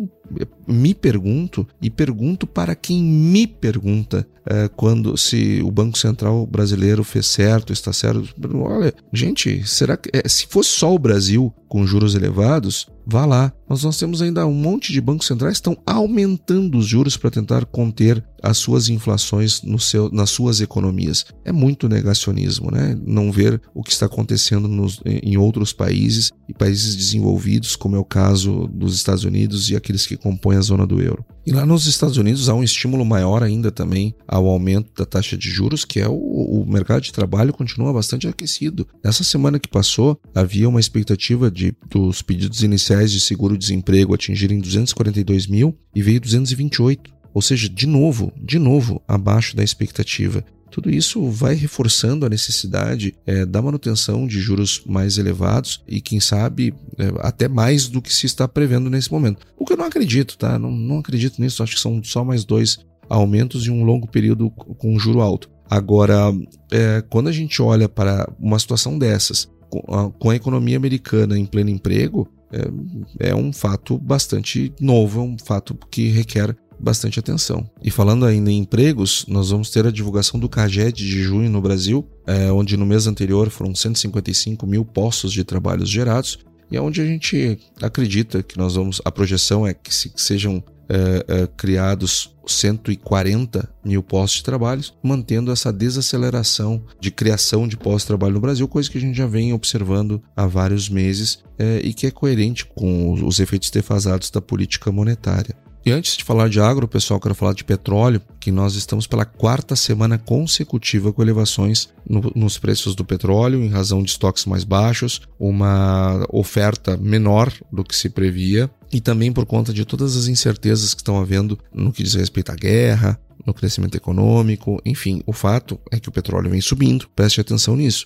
me 0.68 0.94
pergunto 0.94 1.68
e 1.82 1.90
pergunto 1.90 2.48
para 2.48 2.74
quem 2.74 3.04
me 3.04 3.46
pergunta 3.46 4.26
é, 4.46 4.68
quando 4.70 5.16
se 5.18 5.62
o 5.64 5.72
Banco 5.72 5.98
Central 5.98 6.46
brasileiro 6.48 7.04
fez 7.04 7.28
certo, 7.28 7.74
está 7.74 7.94
certo. 7.94 8.34
Olha, 8.56 8.94
gente, 9.14 9.68
será 9.68 9.98
que 9.98 10.10
é, 10.14 10.28
se 10.28 10.48
fosse 10.48 10.70
só 10.70 10.94
o 10.94 11.00
Brasil 11.02 11.52
com 11.72 11.88
juros 11.88 12.16
elevados, 12.16 12.86
vá 13.08 13.26
lá. 13.26 13.54
Mas 13.68 13.84
nós 13.84 13.98
temos 13.98 14.22
ainda 14.22 14.46
um 14.46 14.54
monte 14.54 14.92
de 14.92 15.00
bancos 15.00 15.26
centrais 15.26 15.54
que 15.54 15.60
estão 15.70 15.78
aumentando 15.86 16.78
os 16.78 16.86
juros 16.86 17.16
para 17.16 17.32
tentar 17.32 17.66
conter 17.66 18.22
as 18.44 18.58
suas 18.58 18.90
inflações 18.90 19.62
no 19.62 19.80
seu, 19.80 20.12
nas 20.12 20.30
suas 20.30 20.60
economias. 20.60 21.26
É 21.46 21.52
muito 21.54 21.88
negacionismo, 21.88 22.70
né? 22.70 23.00
Não 23.06 23.32
ver 23.32 23.62
o 23.74 23.84
que 23.84 23.92
está 23.94 24.08
acontecendo 24.08 24.68
nos, 24.68 25.00
em 25.06 25.38
outros 25.38 25.72
países 25.72 26.32
e 26.50 26.54
países 26.54 26.94
desenvolvidos, 26.94 27.78
como 27.78 27.96
é 27.96 28.00
o 28.00 28.04
caso 28.04 28.68
dos 28.74 28.94
Estados 28.94 29.24
Unidos 29.24 29.70
e 29.70 29.76
aqueles 29.76 30.06
que 30.06 30.18
compõem 30.18 30.58
a 30.58 30.62
zona 30.62 30.86
do 30.86 31.02
euro. 31.02 31.24
E 31.46 31.52
lá 31.52 31.66
nos 31.66 31.88
Estados 31.88 32.18
Unidos 32.18 32.50
há 32.50 32.54
um 32.54 32.64
estímulo 32.64 33.06
maior 33.06 33.42
ainda 33.42 33.72
também 33.72 34.14
ao 34.28 34.48
aumento 34.48 34.92
da 34.96 35.06
taxa 35.06 35.38
de 35.38 35.50
juros, 35.50 35.86
que 35.86 36.00
é 36.00 36.08
o, 36.08 36.14
o 36.14 36.66
mercado 36.68 37.02
de 37.02 37.14
trabalho 37.14 37.54
continua 37.54 37.94
bastante 37.94 38.28
aquecido. 38.28 38.88
Nessa 39.04 39.24
semana 39.24 39.60
que 39.60 39.70
passou, 39.70 40.20
havia 40.36 40.68
uma 40.68 40.80
expectativa 40.80 41.50
de 41.50 41.61
dos 41.90 42.22
pedidos 42.22 42.64
iniciais 42.64 43.12
de 43.12 43.20
seguro-desemprego 43.20 44.14
atingirem 44.14 44.60
242 44.60 45.48
mil 45.48 45.78
e 45.94 46.02
veio 46.02 46.22
228. 46.22 47.12
Ou 47.34 47.42
seja, 47.42 47.70
de 47.70 47.86
novo, 47.86 48.34
de 48.42 48.60
novo, 48.60 49.02
abaixo 49.08 49.56
da 49.56 49.64
expectativa. 49.64 50.44
Tudo 50.72 50.90
isso 50.90 51.30
vai 51.30 51.54
reforçando 51.54 52.26
a 52.26 52.30
necessidade 52.30 53.14
é, 53.26 53.46
da 53.46 53.62
manutenção 53.62 54.26
de 54.26 54.40
juros 54.40 54.82
mais 54.86 55.18
elevados 55.18 55.84
e, 55.86 56.00
quem 56.00 56.22
sabe, 56.22 56.74
é, 56.98 57.12
até 57.20 57.50
mais 57.50 57.90
do 57.90 58.02
que 58.02 58.14
se 58.14 58.26
está 58.26 58.48
prevendo 58.48 58.90
nesse 58.90 59.12
momento. 59.12 59.46
O 59.58 59.66
que 59.66 59.74
eu 59.74 59.78
não 59.78 59.86
acredito, 59.86 60.38
tá? 60.38 60.58
Não, 60.58 60.72
não 60.72 61.00
acredito 61.00 61.42
nisso. 61.42 61.62
Acho 61.62 61.76
que 61.76 61.82
são 61.82 62.02
só 62.04 62.24
mais 62.24 62.46
dois 62.46 62.78
aumentos 63.10 63.68
em 63.68 63.72
um 63.72 63.84
longo 63.84 64.08
período 64.08 64.50
com 64.50 64.98
juro 64.98 65.20
alto. 65.20 65.50
Agora, 65.70 66.34
é, 66.72 67.04
quando 67.10 67.28
a 67.28 67.32
gente 67.32 67.62
olha 67.62 67.90
para 67.90 68.30
uma 68.40 68.58
situação 68.58 68.98
dessas, 68.98 69.50
com 69.72 70.30
a, 70.30 70.36
economia 70.36 70.76
americana 70.76 71.38
em 71.40 71.46
pleno 71.46 71.70
emprego, 71.70 72.28
é, 72.52 73.30
é 73.30 73.36
um 73.36 73.54
fato 73.54 73.98
bastante 73.98 74.74
novo, 74.80 75.20
é 75.20 75.24
um 75.24 75.38
fato 75.38 75.78
que 75.90 76.10
requer 76.10 76.56
bastante 76.78 77.20
atenção. 77.20 77.70
E 77.82 77.90
falando 77.90 78.26
ainda 78.26 78.52
em 78.52 78.58
empregos, 78.58 79.26
nós 79.28 79.52
vamos 79.52 79.70
ter 79.70 79.86
a 79.86 79.92
divulgação 79.92 80.40
do 80.40 80.50
CAGED 80.50 81.08
de 81.08 81.22
junho 81.22 81.50
no 81.50 81.62
Brasil, 81.62 82.06
é, 82.26 82.52
onde 82.52 82.76
no 82.76 82.86
mês 82.86 83.08
anterior 83.08 83.50
foram 83.50 83.74
155 83.74 84.66
mil 84.66 84.84
postos 84.84 85.32
de 85.32 85.44
trabalhos 85.44 85.90
gerados, 85.90 86.40
e 86.72 86.78
é 86.78 86.82
onde 86.82 87.02
a 87.02 87.06
gente 87.06 87.60
acredita 87.82 88.42
que 88.42 88.58
nós 88.58 88.76
vamos. 88.76 89.02
A 89.04 89.12
projeção 89.12 89.68
é 89.68 89.74
que, 89.74 89.94
se, 89.94 90.10
que 90.10 90.22
sejam 90.22 90.64
é, 90.90 91.26
é, 91.28 91.48
criados 91.56 92.36
140 92.46 93.70
mil 93.84 94.04
postos 94.04 94.40
de 94.40 94.44
trabalho, 94.44 94.84
mantendo 95.02 95.52
essa 95.52 95.72
desaceleração 95.72 96.84
de 97.00 97.12
criação 97.12 97.68
de 97.68 97.78
postos 97.78 98.04
de 98.04 98.08
trabalho 98.08 98.34
no 98.34 98.42
Brasil, 98.42 98.68
coisa 98.68 98.90
que 98.90 98.98
a 98.98 99.02
gente 99.02 99.16
já 99.16 99.28
vem 99.28 99.54
observando 99.54 100.22
há 100.36 100.46
vários 100.46 100.90
meses 100.90 101.44
é, 101.58 101.80
e 101.84 101.94
que 101.94 102.08
é 102.08 102.12
coerente 102.12 102.66
com 102.66 103.14
os 103.26 103.40
efeitos 103.40 103.70
defasados 103.70 104.30
da 104.30 104.42
política 104.42 104.92
monetária. 104.92 105.56
E 105.84 105.92
antes 105.92 106.16
de 106.16 106.24
falar 106.24 106.48
de 106.48 106.60
agro, 106.60 106.88
pessoal, 106.88 107.20
quero 107.20 107.34
falar 107.34 107.54
de 107.54 107.64
petróleo, 107.64 108.22
que 108.40 108.52
nós 108.52 108.76
estamos 108.76 109.08
pela 109.08 109.26
quarta 109.26 109.76
semana 109.76 110.16
consecutiva 110.16 111.12
com 111.12 111.24
elevações 111.24 111.90
no, 112.08 112.32
nos 112.36 112.60
preços 112.60 112.94
do 112.94 113.04
petróleo, 113.04 113.64
em 113.64 113.68
razão 113.68 114.04
de 114.04 114.12
estoques 114.12 114.46
mais 114.46 114.64
baixos, 114.64 115.22
uma 115.40 116.24
oferta 116.30 116.96
menor 116.98 117.52
do 117.72 117.84
que 117.84 117.96
se 117.96 118.10
previa, 118.10 118.70
e 118.94 119.02
também 119.02 119.34
por 119.34 119.44
conta 119.48 119.74
de 119.74 119.84
todas 119.84 120.16
as 120.16 120.28
incertezas 120.28 120.94
que 120.94 121.02
estão 121.02 121.20
havendo 121.20 121.58
no 121.74 121.92
que 121.92 122.04
diz 122.04 122.14
respeito 122.14 122.52
à 122.52 122.56
guerra, 122.56 123.20
no 123.44 123.52
crescimento 123.52 123.96
econômico, 123.96 124.80
enfim, 124.86 125.24
o 125.26 125.34
fato 125.34 125.80
é 125.92 126.00
que 126.00 126.10
o 126.10 126.12
petróleo 126.12 126.52
vem 126.52 126.62
subindo, 126.62 127.10
preste 127.16 127.42
atenção 127.42 127.76
nisso. 127.76 128.06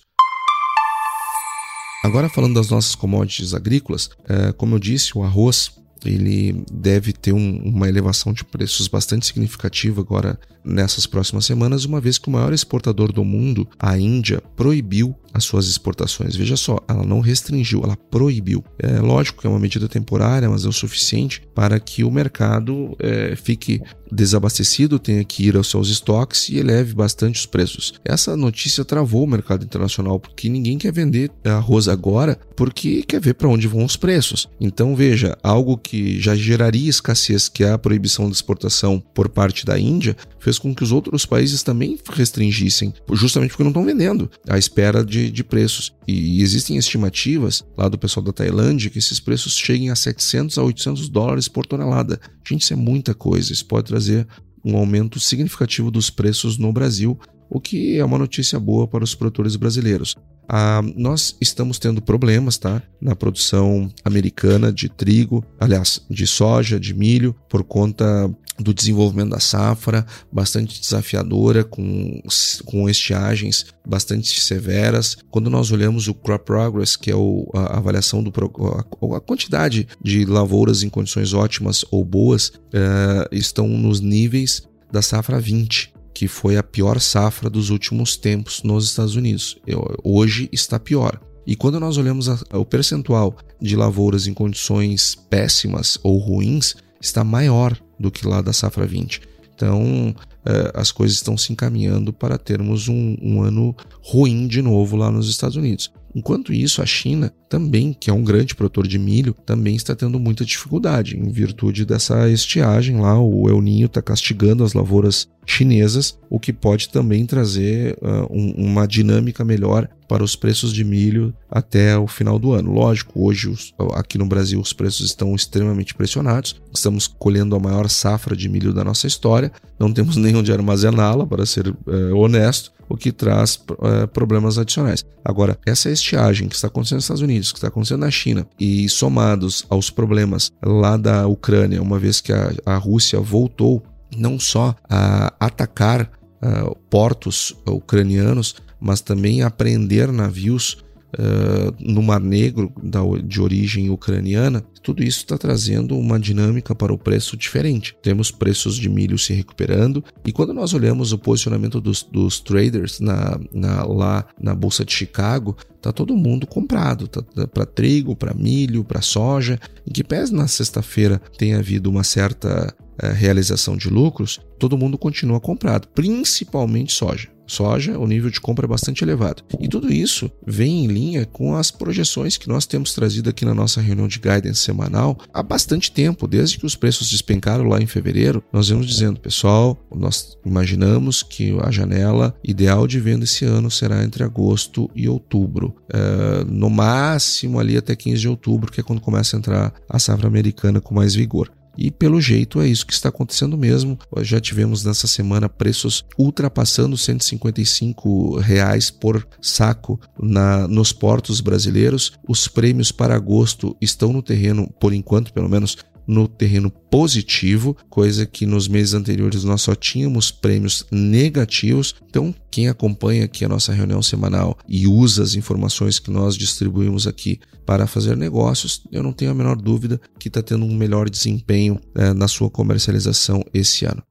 Agora 2.06 2.30
falando 2.30 2.54
das 2.54 2.70
nossas 2.70 2.96
commodities 2.96 3.54
agrícolas, 3.54 4.12
é, 4.30 4.54
como 4.54 4.76
eu 4.76 4.80
disse, 4.80 5.18
o 5.18 5.24
arroz 5.24 5.72
ele 6.04 6.64
deve 6.72 7.14
ter 7.14 7.34
um, 7.34 7.58
uma 7.64 7.88
elevação 7.88 8.34
de 8.34 8.44
preços 8.44 8.88
bastante 8.88 9.26
significativa 9.26 10.02
agora 10.02 10.40
nessas 10.66 11.06
próximas 11.06 11.46
semanas, 11.46 11.86
uma 11.86 12.02
vez 12.02 12.18
que 12.18 12.28
o 12.28 12.32
maior 12.32 12.54
exportador 12.54 13.12
do 13.12 13.24
mundo, 13.24 13.68
a 13.80 13.98
Índia, 13.98 14.42
proibiu 14.56 15.16
as 15.36 15.44
suas 15.44 15.68
exportações. 15.68 16.36
Veja 16.36 16.56
só, 16.56 16.80
ela 16.88 17.04
não 17.04 17.20
restringiu, 17.20 17.84
ela 17.84 17.98
proibiu. 17.98 18.64
É 18.80 19.00
lógico 19.02 19.42
que 19.42 19.48
é 19.48 19.50
uma 19.50 19.60
medida 19.60 19.90
temporária, 19.90 20.50
mas 20.50 20.64
é 20.64 20.70
o 20.70 20.72
suficiente 20.72 21.42
para 21.54 21.78
que 21.78 22.06
o 22.06 22.12
mercado 22.12 22.96
é, 23.00 23.36
fique 23.36 23.82
desabastecido, 24.10 24.98
tenha 24.98 25.24
que 25.26 25.46
ir 25.46 25.58
aos 25.58 25.70
seus 25.70 25.90
estoques 25.90 26.48
e 26.48 26.58
eleve 26.58 26.94
bastante 26.94 27.40
os 27.40 27.46
preços. 27.46 27.96
Essa 28.06 28.38
notícia 28.38 28.86
travou 28.86 29.24
o 29.24 29.28
mercado 29.28 29.66
internacional 29.66 30.20
porque 30.20 30.48
ninguém 30.48 30.78
quer 30.78 30.94
vender 30.94 31.30
arroz 31.44 31.90
agora 31.90 32.40
porque 32.56 33.04
quer 33.04 33.20
ver 33.20 33.34
para 33.34 33.50
onde 33.50 33.68
vão 33.68 33.84
os 33.84 33.98
preços. 33.98 34.48
Então 34.62 34.96
veja, 34.96 35.38
algo 35.44 35.78
que 35.78 36.20
já 36.22 36.34
geraria 36.34 36.90
escassez, 36.90 37.50
que 37.50 37.64
é 37.64 37.72
a 37.72 37.78
proibição 37.78 38.30
de 38.30 38.36
exportação 38.36 39.04
por 39.14 39.28
parte 39.28 39.66
da 39.66 39.78
Índia, 39.78 40.16
fez 40.46 40.60
com 40.60 40.76
que 40.76 40.84
os 40.84 40.92
outros 40.92 41.26
países 41.26 41.64
também 41.64 41.98
restringissem, 42.08 42.94
justamente 43.14 43.50
porque 43.50 43.64
não 43.64 43.72
estão 43.72 43.84
vendendo, 43.84 44.30
à 44.48 44.60
espera 44.60 45.04
de, 45.04 45.32
de 45.32 45.44
preços. 45.44 45.92
E 46.08 46.40
existem 46.40 46.78
estimativas 46.78 47.64
lá 47.76 47.90
do 47.90 47.98
pessoal 47.98 48.24
da 48.24 48.32
Tailândia 48.32 48.92
que 48.92 49.00
esses 49.00 49.20
preços 49.20 49.58
cheguem 49.58 49.90
a 49.90 49.96
700 49.96 50.60
a 50.60 50.64
800 50.64 51.10
dólares 51.10 51.48
por 51.48 51.66
tonelada. 51.66 52.20
Gente, 52.48 52.62
isso 52.62 52.74
é 52.74 52.76
muita 52.76 53.16
coisa. 53.16 53.52
Isso 53.52 53.66
pode 53.66 53.88
trazer 53.88 54.28
um 54.64 54.78
aumento 54.78 55.20
significativo 55.20 55.90
dos 55.90 56.12
preços 56.12 56.60
no 56.60 56.72
Brasil, 56.72 57.20
o 57.50 57.60
que 57.60 57.98
é 57.98 58.06
uma 58.06 58.18
notícia 58.18 58.60
boa 58.60 58.88
para 58.88 59.04
os 59.04 59.16
produtores 59.16 59.56
brasileiros. 59.56 60.16
Ah, 60.48 60.82
nós 60.96 61.36
estamos 61.42 61.80
tendo 61.80 62.02
problemas 62.02 62.58
tá, 62.58 62.82
na 63.02 63.16
produção 63.16 63.92
americana 64.04 64.72
de 64.72 64.88
trigo, 64.88 65.44
aliás, 65.60 66.02
de 66.10 66.28
soja, 66.28 66.80
de 66.80 66.94
milho, 66.94 67.36
por 67.50 67.64
conta 67.64 68.30
do 68.58 68.74
desenvolvimento 68.74 69.32
da 69.32 69.40
safra, 69.40 70.06
bastante 70.32 70.80
desafiadora, 70.80 71.64
com, 71.64 72.22
com 72.66 72.90
estiagens 72.90 73.66
bastante 73.86 74.40
severas. 74.40 75.18
Quando 75.30 75.50
nós 75.50 75.72
olhamos 75.72 76.08
o 76.08 76.14
Crop 76.14 76.46
Progress, 76.46 76.96
que 76.96 77.12
é 77.12 77.16
o, 77.16 77.50
a 77.54 77.78
avaliação 77.78 78.24
do 78.24 78.32
a, 78.32 79.18
a, 79.18 79.20
quantidade 79.20 79.88
de 80.02 80.26
lavouras 80.26 80.84
em 80.84 80.90
condições 80.90 81.34
ótimas 81.34 81.84
ou 81.92 82.06
boas, 82.06 82.50
uh, 82.50 83.28
estão 83.32 83.68
nos 83.68 84.00
níveis 84.00 84.64
da 84.92 85.02
safra 85.02 85.40
20 85.40 85.95
que 86.16 86.30
foi 86.30 86.56
a 86.56 86.64
pior 86.64 87.02
safra 87.02 87.50
dos 87.50 87.70
últimos 87.70 88.16
tempos 88.16 88.64
nos 88.64 88.86
Estados 88.86 89.18
Unidos. 89.18 89.58
Hoje 90.02 90.50
está 90.50 90.80
pior. 90.80 91.20
E 91.46 91.58
quando 91.58 91.78
nós 91.78 91.98
olhamos 91.98 92.30
a, 92.30 92.40
o 92.54 92.66
percentual 92.66 93.36
de 93.62 93.76
lavouras 93.76 94.26
em 94.26 94.34
condições 94.34 95.14
péssimas 95.30 96.00
ou 96.02 96.18
ruins, 96.18 96.74
está 97.02 97.22
maior 97.22 97.78
do 98.00 98.10
que 98.10 98.26
lá 98.26 98.42
da 98.42 98.54
safra 98.54 98.88
20. 98.88 99.22
Então, 99.54 100.16
é, 100.46 100.72
as 100.74 100.90
coisas 100.90 101.18
estão 101.18 101.38
se 101.38 101.52
encaminhando 101.52 102.14
para 102.14 102.38
termos 102.38 102.88
um, 102.88 103.18
um 103.22 103.42
ano 103.44 103.76
ruim 104.02 104.48
de 104.48 104.62
novo 104.62 104.96
lá 104.96 105.12
nos 105.12 105.30
Estados 105.30 105.58
Unidos. 105.58 105.92
Enquanto 106.16 106.54
isso, 106.54 106.82
a 106.82 106.86
China 106.86 107.30
também, 107.50 107.92
que 107.92 108.10
é 108.10 108.14
um 108.14 108.24
grande 108.24 108.56
produtor 108.56 108.88
de 108.88 108.98
milho, 108.98 109.36
também 109.46 109.76
está 109.76 109.94
tendo 109.94 110.18
muita 110.18 110.46
dificuldade 110.46 111.18
em 111.18 111.30
virtude 111.30 111.86
dessa 111.86 112.30
estiagem 112.30 113.02
lá. 113.02 113.20
O 113.20 113.50
El 113.50 113.62
Ninho 113.62 113.88
está 113.88 114.02
castigando 114.02 114.64
as 114.64 114.74
lavouras 114.74 115.28
chinesas, 115.46 116.18
o 116.30 116.40
que 116.40 116.54
pode 116.54 116.90
também 116.90 117.26
trazer 117.26 117.98
uh, 118.02 118.26
um, 118.32 118.52
uma 118.52 118.88
dinâmica 118.88 119.44
melhor 119.44 119.90
para 120.08 120.24
os 120.24 120.36
preços 120.36 120.74
de 120.74 120.84
milho 120.84 121.34
até 121.52 121.98
o 121.98 122.08
final 122.08 122.40
do 122.40 122.54
ano. 122.54 122.72
Lógico, 122.72 123.22
hoje 123.22 123.50
os, 123.50 123.74
aqui 123.94 124.18
no 124.18 124.26
Brasil 124.26 124.60
os 124.60 124.72
preços 124.72 125.08
estão 125.08 125.36
extremamente 125.36 125.94
pressionados. 125.94 126.56
Estamos 126.74 127.08
colhendo 127.08 127.56
a 127.56 127.60
maior 127.60 127.90
safra 127.90 128.36
de 128.36 128.48
milho 128.48 128.74
da 128.74 128.84
nossa 128.84 129.06
história. 129.06 129.52
Não 129.78 129.92
temos 129.92 130.16
nem 130.18 130.36
onde 130.36 130.52
armazená-la, 130.52 131.28
para 131.28 131.46
ser 131.46 131.68
uh, 131.68 132.16
honesto 132.16 132.72
o 132.88 132.96
que 132.96 133.12
traz 133.12 133.56
uh, 133.56 134.08
problemas 134.14 134.58
adicionais. 134.58 135.04
Agora, 135.24 135.58
essa 135.66 135.90
estiagem 135.90 136.48
que 136.48 136.56
está 136.56 136.68
acontecendo 136.68 136.98
nos 136.98 137.06
Estados 137.06 137.22
Unidos, 137.22 137.52
que 137.52 137.58
está 137.58 137.68
acontecendo 137.68 138.02
na 138.02 138.12
China, 138.12 138.48
e 138.60 138.88
somados 138.90 139.66
aos 139.70 139.90
problemas 139.90 140.52
lá 140.64 140.98
da 140.98 141.28
Ucrânia, 141.28 141.82
uma 141.82 142.00
vez 142.00 142.22
que 142.22 142.32
a, 142.32 142.52
a 142.66 142.78
Rússia 142.78 143.20
voltou 143.20 143.84
não 144.16 144.40
só 144.40 144.76
a 144.90 145.34
atacar 145.40 146.10
uh, 146.42 146.76
portos 146.90 147.56
ucranianos, 147.68 148.56
mas 148.80 149.02
também 149.02 149.42
a 149.42 149.50
prender 149.50 150.12
navios 150.12 150.85
uh, 151.20 151.76
no 151.80 152.02
Mar 152.02 152.20
Negro 152.20 152.72
da, 152.82 153.00
de 153.24 153.42
origem 153.42 153.90
ucraniana, 153.90 154.62
tudo 154.84 155.04
isso 155.04 155.20
está 155.20 155.38
trazendo 155.38 155.98
uma 155.98 156.20
dinâmica 156.20 156.76
para 156.76 156.94
o 156.94 156.98
preço 156.98 157.36
diferente. 157.36 157.96
Temos 158.02 158.32
preços 158.32 158.76
de 158.76 158.90
milho 158.90 159.18
se 159.18 159.34
recuperando 159.34 160.04
e 160.26 160.32
quando 160.32 160.54
nós 160.54 160.74
olhamos 160.74 161.12
o 161.12 161.18
posicionamento 161.18 161.82
dos, 161.82 162.04
dos 162.04 162.40
traders 162.40 163.00
na, 163.00 163.40
na, 163.54 163.84
lá 163.84 164.26
na 164.40 164.54
Bolsa 164.54 164.86
de 164.86 164.94
Chicago, 164.94 165.56
tá 165.82 165.92
todo 165.92 166.16
mundo 166.16 166.46
comprado, 166.46 167.08
tá, 167.08 167.22
tá 167.22 167.48
para 167.48 167.66
trigo, 167.66 168.16
para 168.16 168.34
milho, 168.34 168.84
para 168.84 169.02
soja, 169.02 169.60
em 169.88 169.92
que 169.92 170.04
pese 170.04 170.34
na 170.34 170.48
sexta-feira 170.48 171.22
tenha 171.38 171.58
havido 171.60 171.90
uma 171.90 172.04
certa 172.04 172.74
uh, 173.02 173.14
realização 173.14 173.78
de 173.78 173.90
lucros, 173.90 174.40
todo 174.60 174.78
mundo 174.78 174.98
continua 174.98 175.40
comprado, 175.40 175.88
principalmente 175.90 176.94
soja 176.94 177.35
soja, 177.48 177.98
o 177.98 178.08
nível 178.08 178.30
de 178.30 178.42
compra 178.42 178.66
é 178.66 178.70
bastante 178.70 179.04
elevado. 179.04 179.44
E 179.60 179.68
tudo 179.68 179.92
isso 179.92 180.32
vem 180.46 180.86
em 180.86 180.88
linha 180.88 181.26
com 181.26 181.56
as 181.56 181.72
projeções 181.72 182.38
que 182.38 182.48
nós 182.48 182.66
temos 182.66 182.94
trazido 182.94 183.30
aqui 183.30 183.46
na 183.46 183.54
nossa 183.54 183.82
reunião 183.82 184.08
de 184.08 184.20
guidance 184.20 184.62
semanal 184.62 185.18
há 185.34 185.44
bastante 185.44 185.92
tempo, 185.92 186.28
desde 186.28 186.58
que 186.58 186.66
os 186.66 186.76
preços 186.76 187.10
despencaram 187.10 187.66
lá 187.66 187.82
em 187.82 187.88
fevereiro. 187.88 188.44
Nós 188.52 188.70
vemos 188.70 188.88
dizendo, 188.88 189.20
pessoal, 189.20 189.78
nós 189.94 190.38
imaginamos 190.46 191.24
que 191.24 191.56
a 191.62 191.72
janela 191.72 192.36
ideal 192.44 192.88
de 192.88 193.00
venda 193.00 193.24
esse 193.24 193.46
ano 193.46 193.70
será 193.70 194.04
entre 194.04 194.24
agosto 194.24 194.90
e 194.96 195.08
outubro. 195.08 195.76
É, 195.92 196.44
no 196.46 196.70
máximo 196.70 197.60
ali 197.60 197.78
até 197.78 197.96
15 197.96 198.22
de 198.22 198.28
outubro, 198.28 198.72
que 198.72 198.80
é 198.80 198.84
quando 198.84 199.02
começa 199.02 199.36
a 199.36 199.40
entrar 199.40 199.74
a 199.90 200.00
safra 200.00 200.28
americana 200.28 200.82
com 200.82 200.94
mais 200.94 201.16
vigor. 201.16 201.52
E 201.78 201.92
pelo 201.92 202.22
jeito 202.22 202.62
é 202.62 202.68
isso 202.68 202.86
que 202.86 202.94
está 202.94 203.10
acontecendo 203.10 203.58
mesmo. 203.58 204.00
Já 204.22 204.40
tivemos 204.40 204.84
nessa 204.84 205.08
semana 205.08 205.50
preços 205.50 206.06
ultrapassando 206.18 206.98
155 206.98 208.40
reais 208.40 208.90
por 208.90 209.28
saco 209.42 210.00
na, 210.22 210.68
nos 210.68 210.92
portos 210.92 211.42
brasileiros. 211.42 212.14
Os 212.28 212.48
prêmios 212.48 212.92
para 212.92 213.16
agosto 213.16 213.76
estão 213.82 214.14
no 214.14 214.22
terreno, 214.22 214.70
por 214.80 214.94
enquanto, 214.94 215.34
pelo 215.34 215.50
menos, 215.50 215.78
no 216.08 216.28
terreno 216.28 216.70
positivo, 216.70 217.76
coisa 217.90 218.26
que 218.26 218.46
nos 218.46 218.68
meses 218.68 218.94
anteriores 218.94 219.44
nós 219.44 219.62
só 219.62 219.76
tínhamos 219.76 220.32
prêmios 220.32 220.86
negativos. 220.92 221.96
Então, 222.10 222.34
quem 222.52 222.70
acompanha 222.70 223.26
aqui 223.26 223.44
a 223.44 223.50
nossa 223.50 223.74
reunião 223.74 224.02
semanal 224.02 224.58
e 224.68 224.88
usa 224.88 225.24
as 225.24 225.36
informações 225.36 226.00
que 226.00 226.12
nós 226.12 226.38
distribuímos 226.38 227.08
aqui 227.08 227.40
para 227.66 227.88
fazer 227.88 228.16
negócios, 228.16 228.84
eu 228.92 229.02
não 229.02 229.12
tenho 229.12 229.32
a 229.32 229.36
menor 229.36 229.56
dúvida 229.56 230.00
que 230.20 230.28
está 230.28 230.42
tendo 230.42 230.66
um 230.66 230.76
melhor 230.76 231.10
desempenho 231.10 231.80
é, 231.96 232.14
na 232.14 232.28
sua 232.28 232.50
comercialização 232.50 233.44
esse 233.54 233.86
ano. 233.86 234.04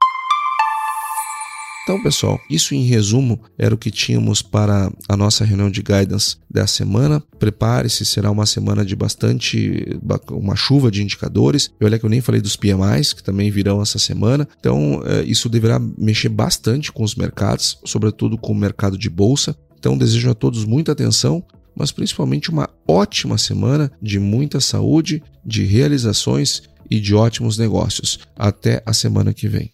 Então, 1.85 2.03
pessoal, 2.03 2.41
isso 2.49 2.75
em 2.75 2.83
resumo 2.83 3.39
era 3.59 3.75
o 3.75 3.79
que 3.79 3.91
tínhamos 3.91 4.41
para 4.41 4.91
a 5.07 5.17
nossa 5.19 5.45
reunião 5.45 5.71
de 5.71 5.83
guidance 5.83 6.39
da 6.51 6.67
semana. 6.67 7.23
Prepare-se, 7.39 8.07
será 8.07 8.31
uma 8.31 8.47
semana 8.47 8.87
de 8.87 8.97
bastante 8.97 9.87
uma 10.31 10.57
chuva 10.57 10.91
de 10.91 11.03
indicadores. 11.03 11.71
E 11.79 11.85
olha 11.85 11.99
que 11.99 12.07
eu 12.07 12.11
nem 12.11 12.23
falei 12.23 12.41
dos 12.41 12.57
PMIs, 12.57 13.13
que 13.13 13.23
também 13.23 13.51
virão 13.51 13.83
essa 13.83 13.99
semana. 13.99 14.49
Então, 14.59 15.03
é, 15.05 15.25
isso 15.25 15.47
deverá 15.51 15.79
mexer 15.79 16.31
bastante 16.31 16.91
com 16.91 17.05
os 17.05 17.15
mercados, 17.15 17.79
sobretudo 17.85 18.39
com 18.39 18.53
o 18.53 18.57
mercado 18.57 18.97
de 18.97 19.11
bolsa. 19.11 19.55
Então, 19.79 19.99
desejo 19.99 20.31
a 20.31 20.35
todos 20.35 20.65
muita 20.65 20.93
atenção, 20.93 21.45
mas 21.77 21.93
principalmente 21.93 22.49
uma 22.49 22.67
ótima 22.89 23.37
semana 23.37 23.93
de 24.01 24.19
muita 24.19 24.59
saúde, 24.59 25.23
de 25.45 25.65
realizações 25.65 26.63
e 26.91 26.99
de 26.99 27.15
ótimos 27.15 27.59
negócios. 27.59 28.21
Até 28.35 28.83
a 28.87 28.95
semana 28.95 29.35
que 29.35 29.49
vem. 29.49 29.74